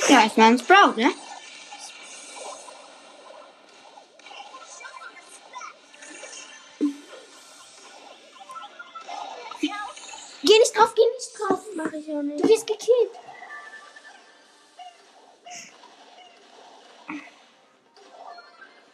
Ja, 0.07 0.25
ist 0.25 0.37
mal 0.37 0.51
ein 0.51 0.59
Sprout, 0.59 0.97
ne? 0.97 1.11
Drauf. 11.89 11.93
Mach 11.93 11.99
ich 11.99 12.15
auch 12.15 12.21
nicht. 12.21 12.43
Du 12.43 12.49
wirst 12.49 12.67
gekillt. 12.67 13.11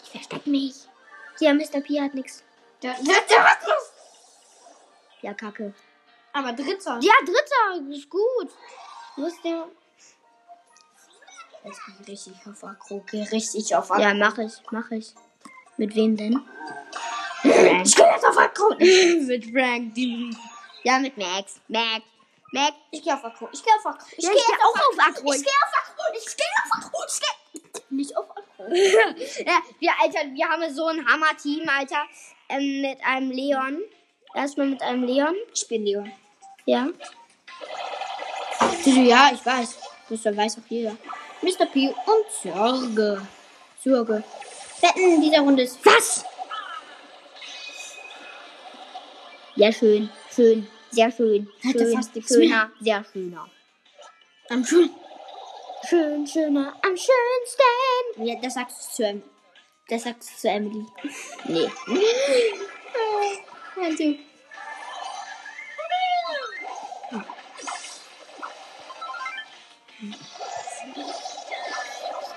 Ich 0.03 0.09
versteck 0.11 0.47
mich. 0.47 0.75
Ja, 1.39 1.53
Mr. 1.53 1.81
P 1.81 2.01
hat 2.01 2.13
nix. 2.13 2.43
Der, 2.81 2.93
der, 2.93 3.21
der 3.29 3.37
was 3.39 3.67
los? 3.67 3.91
Ja, 5.21 5.33
kacke. 5.33 5.73
Aber 6.33 6.53
dritter. 6.53 6.99
Ja, 7.01 7.13
dritter. 7.25 7.91
Ist 7.91 8.09
gut. 8.09 8.49
Wo 9.15 9.25
ist 9.25 9.43
der? 9.43 9.67
Jetzt 11.63 11.79
geh 11.85 12.11
richtig 12.11 12.35
auf 12.45 12.63
Akro. 12.63 13.03
Geh 13.09 13.23
richtig 13.23 13.75
auf 13.75 13.91
Akro. 13.91 14.01
Ja, 14.01 14.13
mach 14.13 14.37
ich. 14.37 14.53
Mach 14.71 14.91
ich. 14.91 15.13
Mit 15.77 15.95
wem 15.95 16.15
denn? 16.15 16.41
Ich 17.43 17.95
geh 17.95 18.03
jetzt 18.03 18.25
auf 18.25 18.37
Akro. 18.37 18.75
mit 18.79 19.45
Frank. 19.51 19.97
Ja, 20.83 20.99
mit 20.99 21.17
Max. 21.17 21.59
Max. 21.67 22.03
Max. 22.55 22.73
Ich 22.91 23.03
geh 23.03 23.11
auf 23.11 23.23
Akro. 23.25 23.49
Ich 23.51 23.61
geh 23.61 23.71
auf 23.71 23.85
Akro. 23.85 24.07
Ich 24.17 24.23
Ja, 24.23 24.31
geh 24.31 24.37
ich 24.37 24.45
geh 24.45 24.53
auch 24.53 24.75
auf 24.75 24.99
Akro. 24.99 25.33
Ich 25.33 25.43
geh 25.43 25.49
auf 25.49 25.73
Akro. 25.81 26.03
Ich 26.15 26.37
geh 26.37 26.43
auf 26.63 26.71
Akro. 26.77 26.99
Ich 27.07 27.19
geh. 27.19 27.85
Nicht 27.89 28.17
auf 28.17 28.29
Akro. 28.31 28.63
ja, 29.45 29.61
wir, 29.79 29.91
Alter, 30.01 30.33
wir 30.33 30.47
haben 30.47 30.73
so 30.73 30.87
ein 30.87 31.05
Hammer-Team, 31.05 31.67
Alter. 31.67 32.03
Ähm, 32.47 32.81
mit 32.81 32.97
einem 33.05 33.31
Leon. 33.31 33.81
Erstmal 34.33 34.67
mit 34.67 34.81
einem 34.81 35.03
Leon. 35.03 35.35
Ich 35.53 35.67
bin 35.67 35.85
Leon. 35.85 36.11
Ja. 36.65 36.87
Ja, 38.85 39.31
ich 39.33 39.45
weiß. 39.45 39.77
Das 40.09 40.25
weiß 40.25 40.59
auch 40.59 40.69
jeder. 40.69 40.95
Mr. 41.41 41.65
P 41.65 41.89
und 41.89 42.53
Sorge. 42.53 43.27
Sorge. 43.83 44.23
Wetten 44.81 45.15
in 45.15 45.21
dieser 45.21 45.41
Runde 45.41 45.63
ist. 45.63 45.83
Was? 45.85 46.23
Ja, 49.55 49.71
schön. 49.71 50.09
Schön. 50.33 50.67
Sehr 50.95 51.11
schön. 51.11 51.49
Hatte 51.63 51.79
schön 51.79 51.93
fast 51.93 52.15
nichts 52.15 52.33
schöner. 52.33 52.71
Sehr 52.79 53.05
schöner. 53.11 53.49
Am 54.49 54.65
Schul. 54.65 54.89
Schön, 55.89 56.25
schöner. 56.25 56.73
Am 56.81 56.95
schönsten. 56.95 58.25
Ja, 58.25 58.35
das 58.41 58.53
sagst 58.53 58.77
du 58.77 58.95
zu 58.95 59.03
Emily. 59.03 59.23
Das 59.89 60.03
sagst 60.03 60.29
du 60.31 60.37
zu 60.37 60.49
Emily. 60.49 60.85
Nee. 61.47 61.69
Also. 63.77 64.15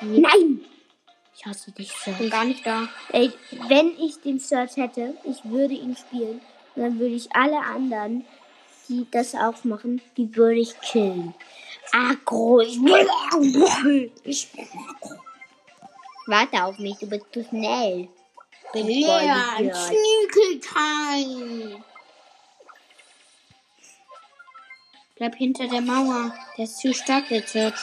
Nein! 0.00 0.64
Ich 1.36 1.46
hasse 1.46 1.70
dich 1.72 1.92
so. 1.92 2.10
Bin 2.12 2.30
gar 2.30 2.44
nicht 2.44 2.66
da. 2.66 2.88
Ey, 3.12 3.32
wenn 3.68 3.96
ich 3.98 4.20
den 4.20 4.40
Search 4.40 4.76
hätte, 4.76 5.14
ich 5.24 5.44
würde 5.44 5.74
ihn 5.74 5.96
spielen. 5.96 6.40
Und 6.74 6.82
dann 6.82 6.98
würde 6.98 7.14
ich 7.14 7.34
alle 7.34 7.58
anderen, 7.58 8.24
die 8.88 9.06
das 9.10 9.34
auch 9.34 9.64
machen, 9.64 10.00
die 10.16 10.34
würde 10.34 10.60
ich 10.60 10.80
killen. 10.80 11.34
Agro, 11.92 12.60
ich 12.60 12.80
will. 12.80 14.10
Ich 14.24 14.48
Warte 16.26 16.62
auf 16.62 16.78
mich, 16.78 16.96
du 16.98 17.06
bist 17.06 17.24
zu 17.32 17.42
schnell. 17.42 18.08
Bin 18.74 18.86
Leon, 18.86 19.72
Schniekelteil. 19.72 21.82
Bleib 25.16 25.34
hinter 25.36 25.66
der 25.66 25.80
Mauer. 25.80 26.34
Der 26.56 26.64
ist 26.64 26.78
zu 26.78 26.92
stark, 26.92 27.28
der 27.28 27.46
Search. 27.46 27.80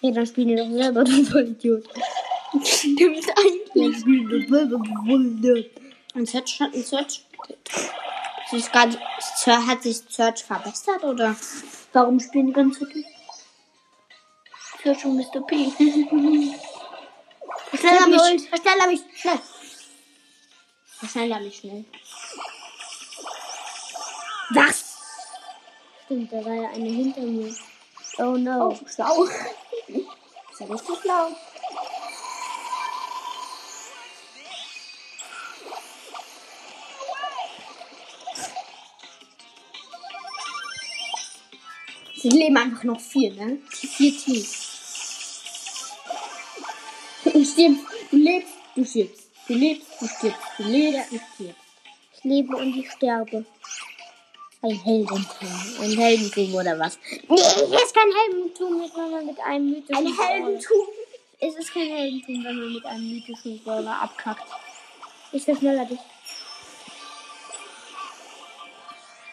Ja, 0.00 0.10
dann 0.12 0.26
spielen 0.26 0.50
wir 0.50 0.64
doch 0.64 0.70
selber, 0.70 1.02
du 1.02 1.24
Vollidiot. 1.24 1.88
Stimmt 2.64 3.26
eigentlich. 3.36 3.72
Dann 3.74 3.94
spielen 3.94 4.30
wir 4.30 4.48
selber, 4.48 4.78
du 4.78 4.84
Vollidiot. 5.04 5.70
Ein 6.14 6.26
Search 6.26 6.60
hat 6.60 6.72
ein 6.72 6.84
Search. 6.84 7.24
Sie 8.52 8.58
ist 8.58 8.70
grad, 8.70 8.98
hat 9.46 9.82
sich 9.82 10.02
Search 10.10 10.44
verbessert 10.44 11.02
oder? 11.02 11.34
Warum 11.94 12.20
spielen 12.20 12.48
die 12.48 12.52
ganze 12.52 12.80
Zeit? 12.80 13.06
Search 14.82 15.06
und 15.06 15.16
Mr. 15.16 15.40
P. 15.40 15.72
Verschneller 17.70 18.08
mich, 18.08 18.48
verschneller 18.50 18.86
mich, 18.88 19.00
schnell. 19.16 19.40
Verschneller 20.84 21.40
mich 21.40 21.56
schnell. 21.56 21.86
Was? 24.50 24.98
Stimmt, 26.04 26.30
da 26.30 26.44
war 26.44 26.52
ja 26.52 26.68
eine 26.72 26.90
hinter 26.90 27.22
mir. 27.22 27.54
Oh 28.18 28.36
no. 28.36 28.68
Oh, 28.68 28.78
schlau. 28.86 29.24
Ist 29.88 30.60
ja 30.60 30.66
richtig 30.66 30.98
schlau. 31.00 31.34
Sie 42.22 42.28
leben 42.28 42.56
einfach 42.56 42.84
noch 42.84 43.00
vier, 43.00 43.32
ne? 43.32 43.58
Die 43.82 43.86
vier 43.88 44.16
Teams. 44.16 44.68
Du 47.24 47.44
stirbst, 47.44 47.84
du 48.12 48.16
lebst, 48.16 48.52
du 48.76 48.84
stirbst. 48.84 49.28
Du 49.48 49.54
lebst, 49.54 49.88
du 50.00 50.06
stirbst. 50.06 50.40
Du 50.56 50.62
lebst, 50.62 51.10
du 51.10 51.18
stirbst. 51.18 51.60
Ich 52.14 52.22
lebe 52.22 52.56
und 52.56 52.76
ich 52.76 52.88
sterbe. 52.92 53.44
Ein 54.62 54.80
Heldentum. 54.84 55.26
Ein 55.80 55.98
Heldentum 55.98 56.54
oder 56.54 56.78
was? 56.78 56.96
Nee, 57.10 57.42
hier 57.66 57.82
ist 57.82 57.92
kein 57.92 58.12
Heldentum, 58.12 58.88
wenn 58.94 59.10
man 59.10 59.26
mit 59.26 59.40
einem 59.40 59.70
mythischen 59.70 60.06
Ein 60.06 60.16
Heldentum. 60.16 60.86
Es 61.40 61.56
ist 61.56 61.74
kein 61.74 61.88
Heldentum, 61.88 62.44
wenn 62.44 62.56
man 62.56 62.72
mit 62.72 62.86
einem 62.86 63.10
mythischen 63.14 63.64
Brawler 63.64 64.00
abkackt. 64.00 64.46
Ich 65.32 65.42
verschneller 65.42 65.86
dich. 65.86 65.98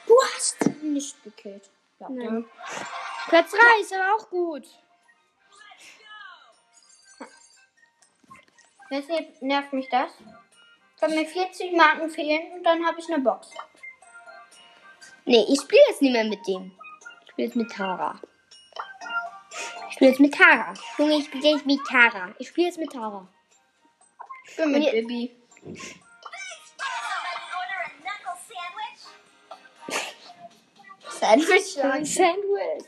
Du 0.08 0.16
hast 0.34 0.58
ihn 0.82 0.94
nicht 0.94 1.24
gekillt. 1.24 1.70
Ja, 2.00 2.10
Nein. 2.10 2.46
Platz 3.28 3.52
3 3.52 3.82
ist 3.82 3.94
aber 3.94 4.16
auch 4.16 4.30
gut. 4.30 4.66
Deshalb 8.90 9.42
nervt 9.42 9.74
mich 9.74 9.88
das. 9.90 10.12
Wenn 11.00 11.16
mir 11.16 11.26
40 11.26 11.74
Marken 11.74 12.10
fehlen 12.10 12.54
und 12.54 12.64
dann 12.64 12.86
habe 12.86 13.00
ich 13.00 13.08
eine 13.12 13.24
Box. 13.24 13.52
Nee, 15.26 15.46
ich 15.48 15.62
spiele 15.62 15.82
jetzt 15.90 16.02
nicht 16.02 16.12
mehr 16.12 16.24
mit 16.24 16.46
dem. 16.48 16.72
Ich 17.26 17.32
spiele 17.32 17.48
jetzt 17.48 17.56
mit 17.56 17.72
Tara. 17.72 18.20
Ich 19.88 19.96
spiele 19.96 20.12
jetzt 20.12 20.20
mit 20.20 20.34
Tara. 20.34 20.74
Junge, 20.98 21.18
ich 21.18 21.26
spiele 21.26 21.50
jetzt 21.50 21.66
mit 21.66 21.80
Tara. 21.86 22.34
Ich 22.40 22.48
spiele 22.48 22.68
jetzt 22.68 22.80
mit 22.80 22.92
Tara. 22.92 23.28
Ich 24.46 24.56
bin 24.56 24.72
mit 24.72 24.92
Bibi. 24.92 25.36
Sandwich 31.30 31.74
sagen. 31.74 32.06
Sandwich. 32.06 32.86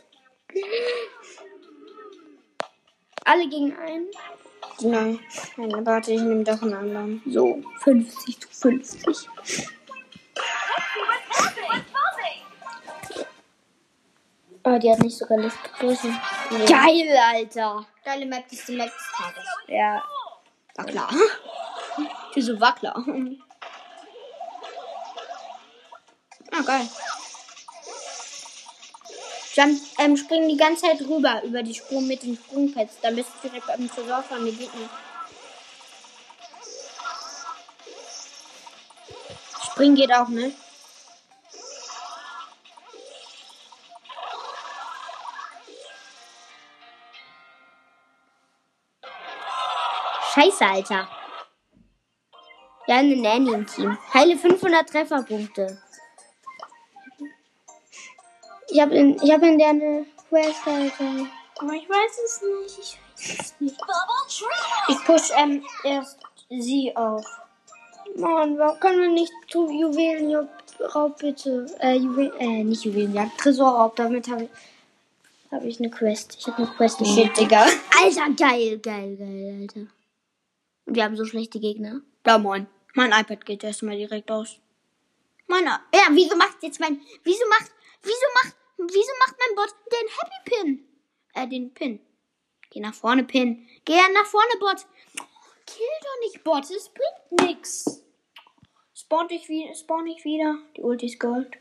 Alle 3.23 3.47
gegen 3.47 3.77
einen. 3.77 4.07
Nein. 4.81 5.19
Nein, 5.57 5.85
warte, 5.85 6.11
ich 6.13 6.21
nehme 6.21 6.43
doch 6.43 6.61
einen 6.63 6.73
anderen. 6.73 7.21
So, 7.27 7.61
50 7.83 8.39
zu 8.39 8.47
50. 8.49 9.29
Oh, 14.63 14.77
die 14.77 14.91
hat 14.91 14.99
nicht 14.99 15.17
sogar 15.17 15.37
Lift 15.37 15.63
gegrüßen. 15.63 16.19
Geil, 16.67 17.17
Alter. 17.33 17.85
Geile 18.03 18.25
Map, 18.25 18.45
ist 18.51 18.67
die 18.67 18.75
Map 18.75 18.91
des 18.91 19.11
Tages. 19.17 19.45
Ja. 19.67 20.03
War 20.75 20.85
klar. 20.85 21.09
Wieso 22.33 22.59
war 22.59 22.73
klar? 22.75 23.03
Ah, 26.51 26.61
geil. 26.63 26.87
Jump, 29.53 29.81
ähm, 29.99 30.15
springen 30.15 30.47
die 30.47 30.57
ganze 30.57 30.83
Zeit 30.83 31.01
rüber 31.01 31.41
über 31.43 31.61
die 31.61 31.73
Sprung 31.73 32.07
mit 32.07 32.23
den 32.23 32.37
Sprungpads. 32.37 32.99
Dann 33.01 33.15
bist 33.15 33.29
du 33.41 33.49
direkt 33.49 33.67
beim 33.67 33.89
Tresor 33.89 34.23
von 34.23 34.45
den 34.45 34.57
Gegnern. 34.57 34.89
Springen 39.63 39.95
geht 39.95 40.13
auch, 40.13 40.29
ne? 40.29 40.53
Scheiße, 50.33 50.65
Alter. 50.65 51.09
Ja, 52.87 52.97
eine 52.97 53.17
Nanny 53.17 53.51
im 53.51 53.67
Team. 53.67 53.97
Heile 54.13 54.37
500 54.37 54.89
Trefferpunkte. 54.89 55.81
Ich 58.71 58.79
habe 58.79 58.95
in, 58.95 59.21
ich 59.21 59.31
hab 59.31 59.43
in 59.43 59.57
der 59.57 59.69
eine 59.69 60.05
Quest, 60.29 60.65
Alter. 60.65 61.27
Aber 61.59 61.73
ich 61.73 61.89
weiß 61.89 62.19
es 62.25 62.41
nicht. 62.41 62.79
Ich 62.79 63.29
weiß 63.29 63.37
es 63.39 63.59
nicht. 63.59 63.75
Ich 64.87 65.05
push 65.05 65.29
ähm, 65.37 65.63
erst 65.83 66.19
sie 66.49 66.95
auf. 66.95 67.25
Mann, 68.15 68.57
warum 68.57 68.79
können 68.79 69.01
wir 69.01 69.09
nicht 69.09 69.33
zu 69.49 69.69
Juwelenraub 69.69 71.17
bitte? 71.19 71.65
Äh, 71.79 71.97
Juwelen, 71.97 72.33
äh, 72.39 72.63
nicht 72.63 72.85
Juwelenjagd, 72.85 73.37
Tresorraub. 73.39 73.95
Damit 73.97 74.29
habe 74.29 74.43
ich, 74.43 74.49
hab 75.51 75.63
ich 75.65 75.79
eine 75.79 75.89
Quest. 75.89 76.37
Ich 76.39 76.47
habe 76.47 76.57
eine 76.57 76.67
Quest. 76.67 77.05
Shit, 77.05 77.37
Digga. 77.37 77.65
Alter, 78.01 78.29
geil, 78.37 78.79
geil, 78.79 79.17
geil, 79.17 79.59
Alter. 79.61 79.87
Und 80.85 80.95
wir 80.95 81.03
haben 81.03 81.17
so 81.17 81.25
schlechte 81.25 81.59
Gegner. 81.59 82.01
Da 82.23 82.37
moin. 82.37 82.67
Mein 82.93 83.11
iPad 83.11 83.45
geht 83.45 83.63
erstmal 83.65 83.97
direkt 83.97 84.31
aus. 84.31 84.57
Meiner. 85.47 85.81
Ja, 85.93 86.03
wieso 86.11 86.37
macht 86.37 86.63
jetzt 86.63 86.79
mein. 86.79 87.01
Wieso 87.23 87.45
macht. 87.49 87.71
Wieso 88.01 88.25
macht. 88.43 88.55
Wieso 88.87 89.11
macht 89.19 89.35
mein 89.37 89.55
Bot 89.55 89.75
den 89.91 90.07
Happy 90.17 90.39
Pin? 90.45 90.87
Äh, 91.33 91.47
den 91.47 91.73
Pin. 91.73 91.99
Geh 92.71 92.79
nach 92.79 92.93
vorne, 92.93 93.23
Pin. 93.23 93.67
Geh 93.85 93.95
nach 94.13 94.25
vorne, 94.25 94.53
Bot. 94.59 94.87
Kill 95.67 95.85
doch 96.01 96.19
nicht, 96.21 96.43
Bot. 96.43 96.63
Es 96.63 96.89
bringt 96.89 97.49
nix. 97.49 98.03
Spawn 98.95 99.27
dich 99.27 99.47
wieder. 99.49 99.75
Spawn 99.75 100.07
ich 100.07 100.23
wieder. 100.23 100.57
Die 100.75 100.81
Ulti 100.81 101.05
ist 101.05 101.19
Gold. 101.19 101.57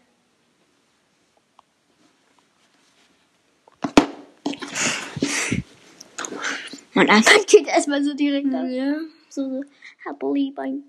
Mein 6.94 7.08
iPad 7.08 7.46
geht 7.46 7.66
erstmal 7.66 8.02
so 8.02 8.14
direkt 8.14 8.46
aus. 8.54 8.70
Ja. 8.70 9.00
So, 9.28 9.48
so. 9.48 9.64
Happily 10.06 10.52
bye. 10.52 10.82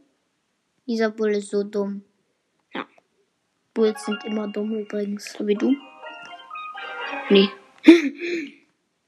Dieser 0.88 1.10
Bull 1.10 1.32
ist 1.32 1.50
so 1.50 1.64
dumm. 1.64 2.04
Ja. 2.74 2.88
Bulls 3.74 4.06
sind 4.06 4.24
immer 4.24 4.48
dumm 4.48 4.72
übrigens. 4.78 5.34
So 5.34 5.46
wie 5.46 5.56
du? 5.56 5.76
Nee. 7.32 7.50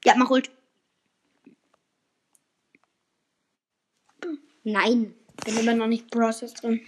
ja, 0.06 0.16
mach 0.16 0.30
Ult. 0.30 0.50
Nein. 4.64 5.14
Bin 5.44 5.58
immer 5.58 5.74
noch 5.74 5.88
nicht 5.88 6.10
Process 6.10 6.54
drin. 6.54 6.80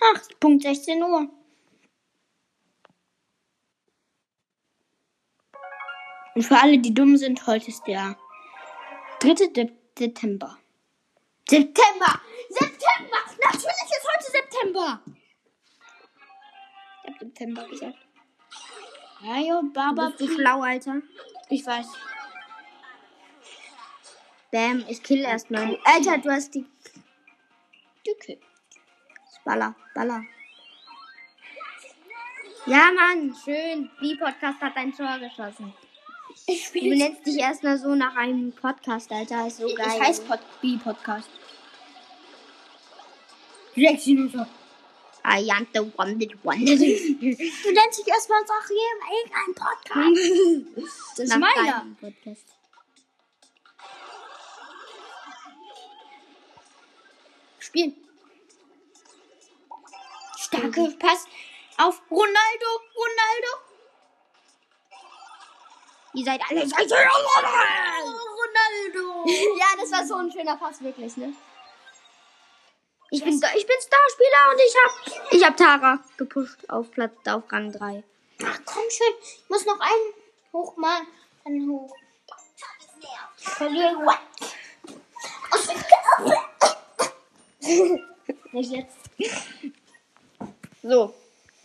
Ach, 0.00 0.20
Punkt 0.40 0.64
16 0.64 1.00
Uhr. 1.00 1.30
Und 6.34 6.42
für 6.42 6.56
alle, 6.60 6.78
die 6.78 6.94
dumm 6.94 7.16
sind, 7.16 7.46
heute 7.46 7.68
ist 7.68 7.84
der 7.84 8.18
3. 9.20 9.34
De 9.52 9.70
Dezember. 9.96 10.58
September! 11.48 12.20
September! 12.48 13.20
Natürlich 13.44 13.88
ist 13.88 14.08
heute 14.12 14.32
September! 14.32 15.02
Ich 17.04 17.10
hab 17.10 17.18
September 17.20 17.68
gesagt. 17.68 18.09
Ja, 19.22 19.38
jo, 19.38 19.62
Baba. 19.72 20.08
Bist 20.08 20.20
du 20.20 20.34
schlau, 20.34 20.62
Alter? 20.62 21.02
Ich 21.48 21.66
weiß. 21.66 21.86
Bam, 24.50 24.84
ich 24.88 25.02
kill 25.02 25.20
erstmal. 25.20 25.78
Alter, 25.84 26.18
du 26.18 26.30
hast 26.30 26.54
die. 26.54 26.66
Okay. 28.08 28.38
Baller, 29.44 29.74
Baller. 29.94 30.22
Ja, 32.66 32.90
Mann, 32.92 33.34
schön. 33.44 33.90
B-Podcast 34.00 34.60
hat 34.60 34.76
ein 34.76 34.92
Tor 34.94 35.18
geschossen. 35.18 35.72
Ich 36.46 36.70
Du 36.72 36.80
nennst 36.80 37.26
dich 37.26 37.38
erstmal 37.38 37.78
so 37.78 37.94
nach 37.94 38.16
einem 38.16 38.52
Podcast, 38.52 39.10
Alter. 39.12 39.46
Ist 39.46 39.58
so 39.58 39.66
geil. 39.74 39.86
Ich 39.94 40.00
heiße 40.00 40.22
Pod 40.22 40.40
B-Podcast. 40.60 41.28
Reaction 43.76 44.22
und 44.22 44.32
so. 44.32 44.46
I 45.24 45.48
am 45.50 45.66
the 45.72 45.80
one 45.96 46.18
that 46.18 46.44
it. 46.60 47.20
Du 47.20 47.72
nennst 47.72 47.98
dich 47.98 48.08
erstmal 48.08 48.44
jedem 48.68 49.00
irgendein 49.16 49.54
Podcast. 49.54 50.20
Das 51.16 51.24
ist 51.28 51.38
meiner. 51.38 51.86
Podcast. 52.00 52.44
Spielen. 57.58 57.94
Starke 60.38 60.88
Pass 60.98 61.26
auf 61.76 62.00
Ronaldo. 62.10 62.80
Ronaldo. 62.96 63.48
Ihr 66.14 66.24
seid 66.24 66.40
alle 66.48 66.66
solche 66.66 66.94
Ronaldo. 66.94 68.16
Ja, 69.58 69.66
das 69.78 69.92
war 69.92 70.04
so 70.06 70.14
ein 70.16 70.32
schöner 70.32 70.56
Pass, 70.56 70.80
wirklich, 70.82 71.16
ne? 71.16 71.32
Ich 73.12 73.24
bin, 73.24 73.34
ich 73.34 73.66
bin 73.66 73.76
Starspieler 73.80 74.50
und 74.52 74.60
ich 74.64 74.74
hab, 74.76 75.32
ich 75.32 75.44
hab 75.44 75.56
Tara 75.56 75.98
gepusht 76.16 76.58
auf 76.68 76.90
Platz, 76.92 77.12
auf 77.26 77.50
Rang 77.50 77.72
3. 77.72 78.04
Ach 78.44 78.60
komm 78.64 78.84
schön. 78.88 79.14
Ich 79.20 79.48
muss 79.48 79.66
noch 79.66 79.80
einen 79.80 80.14
hoch 80.52 80.76
machen. 80.76 81.06
Dann 81.44 81.68
hoch. 81.68 81.94
Ich 83.38 83.48
verliere. 83.48 84.18
Nicht 88.52 88.70
jetzt. 88.70 88.96
So. 90.82 91.14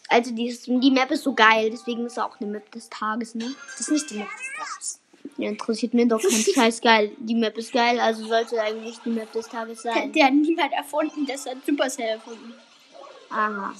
Also 0.07 0.31
die, 0.31 0.57
die 0.65 0.91
Map 0.91 1.11
ist 1.11 1.23
so 1.23 1.33
geil, 1.33 1.69
deswegen 1.71 2.05
ist 2.05 2.19
auch 2.19 2.39
eine 2.39 2.49
Map 2.49 2.71
des 2.71 2.89
Tages, 2.89 3.35
ne? 3.35 3.55
Das 3.71 3.81
ist 3.81 3.91
nicht 3.91 4.09
die 4.09 4.17
Map 4.19 4.27
des 4.29 4.47
Tages. 4.57 4.99
Ja, 5.37 5.49
interessiert 5.49 5.93
mir 5.93 6.07
doch 6.07 6.21
kein 6.21 6.31
Scheiß 6.55 6.81
geil. 6.81 7.11
Die 7.17 7.35
Map 7.35 7.57
ist 7.57 7.73
geil, 7.73 7.99
also 7.99 8.25
sollte 8.25 8.61
eigentlich 8.61 8.97
die 8.99 9.09
Map 9.09 9.31
des 9.33 9.49
Tages 9.49 9.81
sein. 9.81 10.11
Der 10.13 10.27
hat 10.27 10.33
niemand 10.33 10.71
erfunden, 10.71 11.25
das 11.25 11.45
hat 11.45 11.57
Supercell 11.65 12.07
erfunden. 12.07 12.53
Aha. 13.29 13.73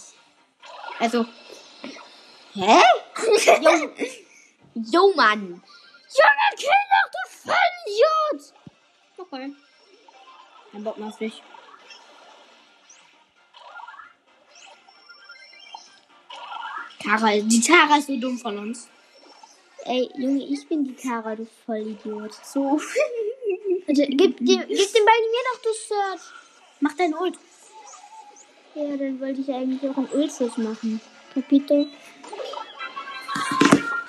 Also. 1.00 1.26
Hä? 2.54 2.82
Jo, 3.62 3.90
jo 4.76 5.14
Mann. 5.16 5.62
Junge, 6.16 6.56
kill 6.58 6.70
doch, 6.92 7.12
du 7.12 7.52
Vollidiot! 7.52 8.54
Okay. 9.18 9.54
Kein 10.72 10.84
Bock 10.84 10.98
mehr 10.98 11.08
auf 11.08 11.18
dich. 11.18 11.42
Tara, 17.04 17.40
die 17.40 17.62
Tara 17.62 17.98
ist 17.98 18.08
so 18.08 18.20
dumm 18.20 18.38
von 18.38 18.58
uns. 18.58 18.88
Ey, 19.88 20.10
Junge, 20.16 20.44
ich 20.44 20.68
bin 20.68 20.84
die 20.84 20.96
Tara, 20.96 21.36
du 21.36 21.46
Vollidiot. 21.66 22.34
So. 22.44 22.62
Warte, 23.88 24.08
gib, 24.08 24.38
gib, 24.38 24.68
gib 24.68 24.68
den 24.68 25.06
Ball 25.06 25.22
mir 25.32 25.44
doch, 25.54 25.62
du 25.62 25.70
Search. 25.88 26.22
Mach 26.80 26.94
dein 26.94 27.14
Ult. 27.14 27.38
Ja, 28.74 28.98
dann 28.98 29.22
wollte 29.22 29.42
ich 29.42 29.54
eigentlich 29.54 29.88
auch 29.88 29.96
einen 29.96 30.10
Ulsus 30.12 30.58
machen. 30.58 31.00
Kapito. 31.36 31.86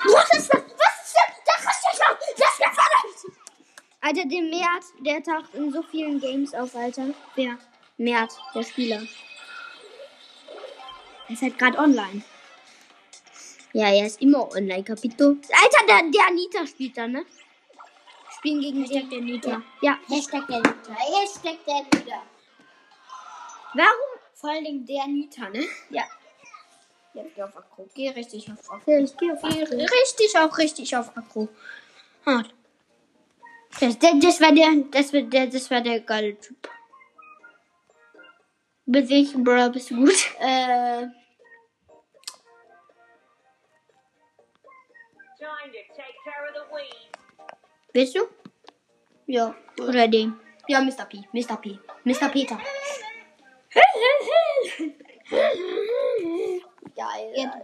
Was 0.04 0.38
ist 0.38 0.48
das? 0.48 0.62
Was 0.62 0.94
ist 1.04 1.14
das? 1.14 1.30
Das 1.44 1.60
ist 1.66 2.02
schon. 2.02 2.16
Das 2.38 2.52
ist 2.52 2.74
verdammt. 2.74 3.36
Alter, 4.00 4.24
der 4.28 4.42
Mert, 4.42 4.84
der 5.00 5.22
taucht 5.22 5.54
in 5.54 5.70
so 5.70 5.82
vielen 5.82 6.18
Games 6.18 6.54
auf, 6.54 6.74
Alter. 6.74 7.08
Wer? 7.34 7.58
Mert, 7.98 8.32
der 8.54 8.62
Spieler. 8.62 9.02
Er 11.28 11.32
ist 11.34 11.42
halt 11.42 11.58
gerade 11.58 11.76
online. 11.76 12.22
Ja, 13.76 13.92
er 13.92 14.06
ist 14.06 14.22
immer 14.22 14.50
online, 14.56 14.82
Kapito. 14.82 15.24
Alter, 15.26 15.86
der, 15.86 16.10
der 16.10 16.26
Anita 16.28 16.66
spielt 16.66 16.96
da, 16.96 17.06
ne? 17.06 17.26
Spielen 18.38 18.62
gegen 18.62 18.80
Hashtag 18.80 19.10
der 19.10 19.20
Nita. 19.20 19.62
Ja. 19.82 19.98
Hashtag 20.08 20.46
der 20.46 20.60
Nita. 20.60 20.94
Hashtag 20.94 21.58
der 21.66 21.82
Nita. 21.82 22.22
Warum? 23.74 24.10
Vor 24.32 24.48
allem 24.48 24.86
der 24.86 25.06
Nita, 25.08 25.50
ne? 25.50 25.66
Ja. 25.90 26.04
Ja, 27.12 27.22
geh 27.34 27.42
auf 27.42 27.54
Akro. 27.54 27.86
Geh 27.94 28.08
richtig 28.08 28.50
auf 28.50 28.70
Akro. 28.70 28.90
Ja, 28.92 29.00
ich 29.00 29.14
gehe 29.14 29.34
auf 29.34 29.42
Geh 29.42 29.84
richtig 29.84 30.38
auch 30.38 30.56
richtig 30.56 30.96
auf 30.96 31.14
Akro. 31.14 31.46
Hart. 32.24 32.54
Das, 33.78 33.98
das, 33.98 34.12
das 34.22 34.40
war 34.40 34.52
der, 34.52 34.70
das 34.90 35.12
war 35.12 35.20
der, 35.20 35.48
das 35.48 35.70
war 35.70 35.82
der 35.82 36.00
geile 36.00 36.40
Typ. 36.40 36.70
Mit 38.86 39.10
welchem 39.10 39.44
Brawler 39.44 39.68
bist 39.68 39.90
du 39.90 39.96
gut? 39.96 40.30
Äh, 40.40 41.08
Bist 47.92 48.14
du? 48.16 48.28
ja. 49.26 49.54
Oder 49.80 50.08
den? 50.08 50.38
Ja, 50.68 50.80
Mr. 50.80 51.04
P. 51.06 51.22
Mr. 51.32 51.56
P. 51.56 51.78
Mr. 52.04 52.28
Peter. 52.28 52.58
Geil. 56.96 57.32
Ja. 57.36 57.60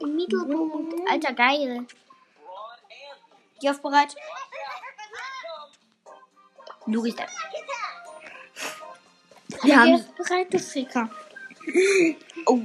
Im 0.00 0.16
Mittelpunkt. 0.16 1.08
Alter, 1.10 1.32
geil. 1.32 1.86
Geh 3.60 3.70
auf 3.70 3.80
bereit. 3.80 4.14
Du 6.86 7.02
gehst 7.02 7.18
da. 7.18 7.26
Wir 9.62 9.76
haben- 9.80 9.86
Geh 9.86 9.94
auf 9.94 10.14
bereit, 10.16 10.52
du 10.52 10.58
Ficker. 10.58 11.08
Oh. 12.46 12.60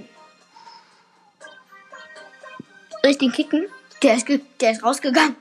Soll 3.02 3.12
ich 3.12 3.18
den 3.18 3.32
kicken? 3.32 3.68
Der 4.02 4.16
ist, 4.16 4.28
der 4.62 4.72
ist 4.72 4.84
rausgegangen. 4.84 5.36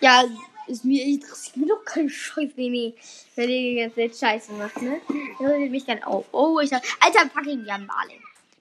Ja, 0.00 0.24
ist 0.66 0.84
mir, 0.84 1.04
interessiert 1.04 1.56
mir 1.56 1.66
doch 1.66 1.84
kein 1.84 2.08
Scheiß, 2.08 2.52
Baby. 2.54 2.94
Wenn 3.36 3.48
ihr 3.48 3.90
jetzt 3.94 4.20
Scheiße 4.20 4.52
macht, 4.52 4.80
ne? 4.82 5.00
Das 5.08 5.16
interessiert 5.40 5.70
mich 5.70 5.84
dann 5.84 6.02
auch. 6.02 6.24
Oh, 6.32 6.60
ich 6.60 6.72
hab, 6.72 6.82
Alter, 7.00 7.30
fucking 7.30 7.64
Jan. 7.64 7.88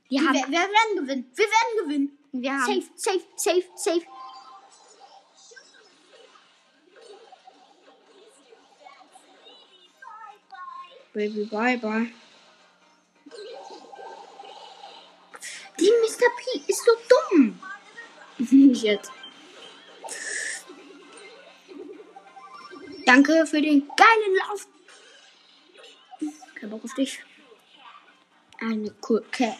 Die 0.09 0.15
Wir, 0.15 0.27
haben, 0.27 0.35
wir 0.35 0.59
werden 0.59 0.95
gewinnen. 0.95 1.31
Wir 1.35 1.45
werden 1.45 1.83
gewinnen. 1.83 2.17
wir 2.31 2.51
haben, 2.53 2.65
Safe, 2.65 2.83
safe, 2.95 3.21
safe, 3.35 3.63
safe. 3.75 4.01
Baby, 11.13 11.43
bye, 11.45 11.77
bye. 11.77 12.07
Die 15.77 15.89
Mr. 15.89 16.29
P 16.37 16.61
ist 16.67 16.85
so 16.85 16.91
dumm. 17.09 17.59
Nicht 18.49 18.83
jetzt. 18.83 19.11
Danke 23.05 23.45
für 23.45 23.61
den 23.61 23.87
geilen 23.95 24.35
Lauf. 24.39 24.67
Kein 26.55 26.69
Bock 26.69 26.83
auf 26.83 26.93
dich. 26.93 27.19
Eine 28.59 28.89
Kurke. 29.01 29.55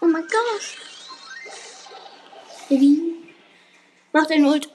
Oh 0.00 0.06
mein 0.06 0.22
Gott. 0.22 0.78
Baby. 2.68 3.16
Mach 4.12 4.26
den 4.26 4.44
Ult. 4.44 4.70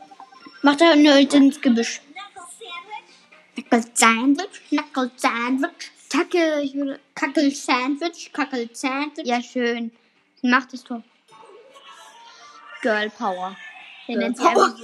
Mach 0.61 0.75
den 0.75 1.07
Ult 1.07 1.33
ins 1.33 1.61
Gebüsch. 1.61 2.01
Knuckle 3.55 3.83
Sandwich. 3.93 4.61
Knuckle 4.69 5.11
Sandwich. 5.15 5.91
Kacke, 6.09 6.99
Kackel 7.15 7.51
Sandwich. 7.51 8.31
Kackel 8.31 8.69
Sandwich. 8.73 9.25
ja, 9.27 9.41
schön. 9.41 9.91
Mach 10.41 10.65
das 10.65 10.83
Tor. 10.83 11.03
Girl 12.87 13.09
Power. 13.09 13.57
Der 14.07 14.15
Girl 14.15 14.23
nennt 14.23 14.37
sich 14.37 14.45
Power. 14.45 14.65
einfach 14.65 14.79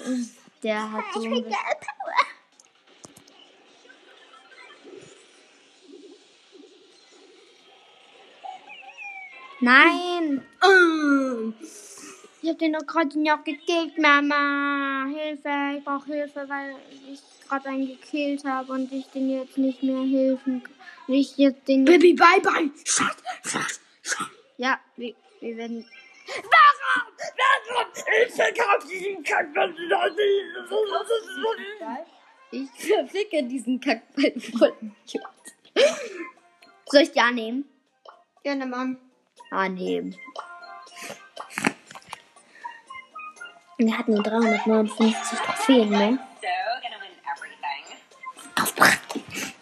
der 0.61 0.91
hat 0.91 1.03
so, 1.13 1.21
Ich 1.23 1.29
bisschen- 1.29 1.43
Girl 1.43 1.75
Power. 1.79 2.27
nein. 9.61 10.43
Mm. 10.61 11.53
Ich 12.41 12.49
hab 12.49 12.59
den 12.59 12.73
doch 12.73 12.85
gerade 12.85 13.17
noch 13.21 13.43
gekillt, 13.43 13.97
Mama. 13.97 15.05
Hilfe, 15.07 15.77
ich 15.77 15.83
brauche 15.85 16.05
Hilfe, 16.13 16.45
weil 16.49 16.75
ich 17.09 17.21
gerade 17.47 17.69
einen 17.69 17.87
gekillt 17.87 18.43
habe 18.43 18.73
und 18.73 18.91
ich 18.91 19.05
den 19.07 19.29
jetzt 19.29 19.57
nicht 19.57 19.81
mehr 19.81 20.01
helfen 20.03 20.61
kann. 20.63 20.73
Ich 21.07 21.37
jetzt 21.37 21.67
den. 21.67 21.85
Baby, 21.85 22.13
bye 22.13 22.41
bye. 22.41 22.69
Schatz, 22.83 23.17
Schatz, 23.45 23.79
Schatz. 24.01 24.29
Ja, 24.57 24.77
wir, 24.97 25.13
wir 25.39 25.57
werden. 25.57 25.85
Warum? 26.27 27.12
Ich 28.27 28.33
verkaufe 28.33 28.87
diesen 28.87 29.23
Kackball. 29.23 29.73
Ich 32.51 32.69
verficke 32.71 33.43
diesen 33.43 33.79
Kackball 33.79 34.33
voll. 34.57 34.73
Soll 36.85 37.01
ich 37.01 37.11
die 37.11 37.19
annehmen? 37.19 37.65
Gerne, 38.43 38.65
Mann. 38.65 38.97
Annehmen. 39.49 40.15
Wir 43.77 43.97
hatten 43.97 44.13
nur 44.13 44.23
359 44.23 45.39
Trophäen, 45.39 45.89
ne? 45.89 46.19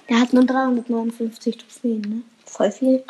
Der 0.09 0.19
hat 0.19 0.33
nur 0.33 0.45
359 0.45 1.57
Trophäen, 1.57 2.01
ne? 2.01 2.23
Voll 2.45 2.71
viel. 2.71 3.03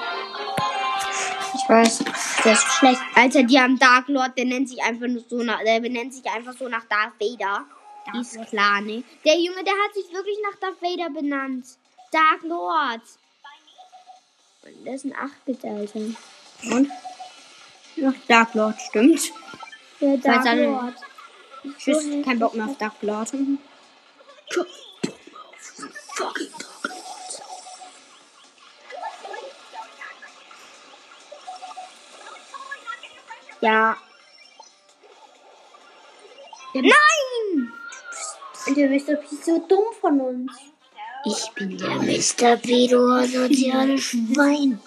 Weiß, 1.72 2.04
der 2.44 2.52
ist 2.52 2.68
schlecht. 2.80 3.00
Alter, 3.16 3.44
die 3.44 3.58
haben 3.58 3.80
Dark 3.80 4.10
Lord, 4.10 4.38
der 4.38 4.44
nennt 4.44 4.68
sich 4.68 4.84
einfach 4.84 5.08
nur 5.08 5.24
so 5.26 5.42
nach, 5.42 5.64
der 5.64 5.80
benennt 5.80 6.14
sich 6.14 6.26
einfach 6.30 6.52
so 6.52 6.68
nach 6.68 6.84
Darth 6.90 7.14
Vader. 7.18 7.64
Ist 8.20 8.38
klar, 8.50 8.82
ne? 8.82 9.06
Der 9.24 9.40
Junge, 9.40 9.64
der 9.64 9.72
hat 9.74 9.94
sich 9.94 10.12
wirklich 10.12 10.36
nach 10.44 10.60
Darth 10.60 10.82
Vader 10.82 11.10
benannt. 11.10 11.66
Dark 12.12 12.44
Lord. 12.44 13.02
Und 14.64 14.86
der 14.86 14.96
ist 14.96 15.06
ein 15.06 15.14
8-Bit, 15.14 15.64
Alter. 15.64 16.00
Und? 16.76 16.92
Ach, 18.06 18.14
Dark 18.28 18.54
Lord, 18.54 18.76
stimmt. 18.82 19.32
Der 20.02 20.18
Dark 20.18 20.44
Dark 20.44 20.58
Lord. 20.58 20.96
Lord. 21.64 21.78
Tschüss, 21.78 22.04
kein 22.26 22.38
Bock 22.38 22.54
mehr 22.54 22.66
auf 22.66 22.78
Dark 22.78 23.02
Lord. 23.02 23.30
Fucking 26.16 26.50
Ja. 33.62 33.96
Nein! 36.74 37.74
Und 38.68 38.78
der 38.78 38.90
Mr. 38.90 39.16
P 39.16 39.26
ist 39.32 39.46
so 39.46 39.60
dumm 39.68 39.86
von 40.00 40.20
uns. 40.20 40.52
Ich 41.24 41.52
bin 41.52 41.78
der 41.78 41.90
Mr. 41.90 42.58
P, 42.58 42.88
du 42.88 43.00
asoziales 43.12 44.02
Schwein. 44.02 44.82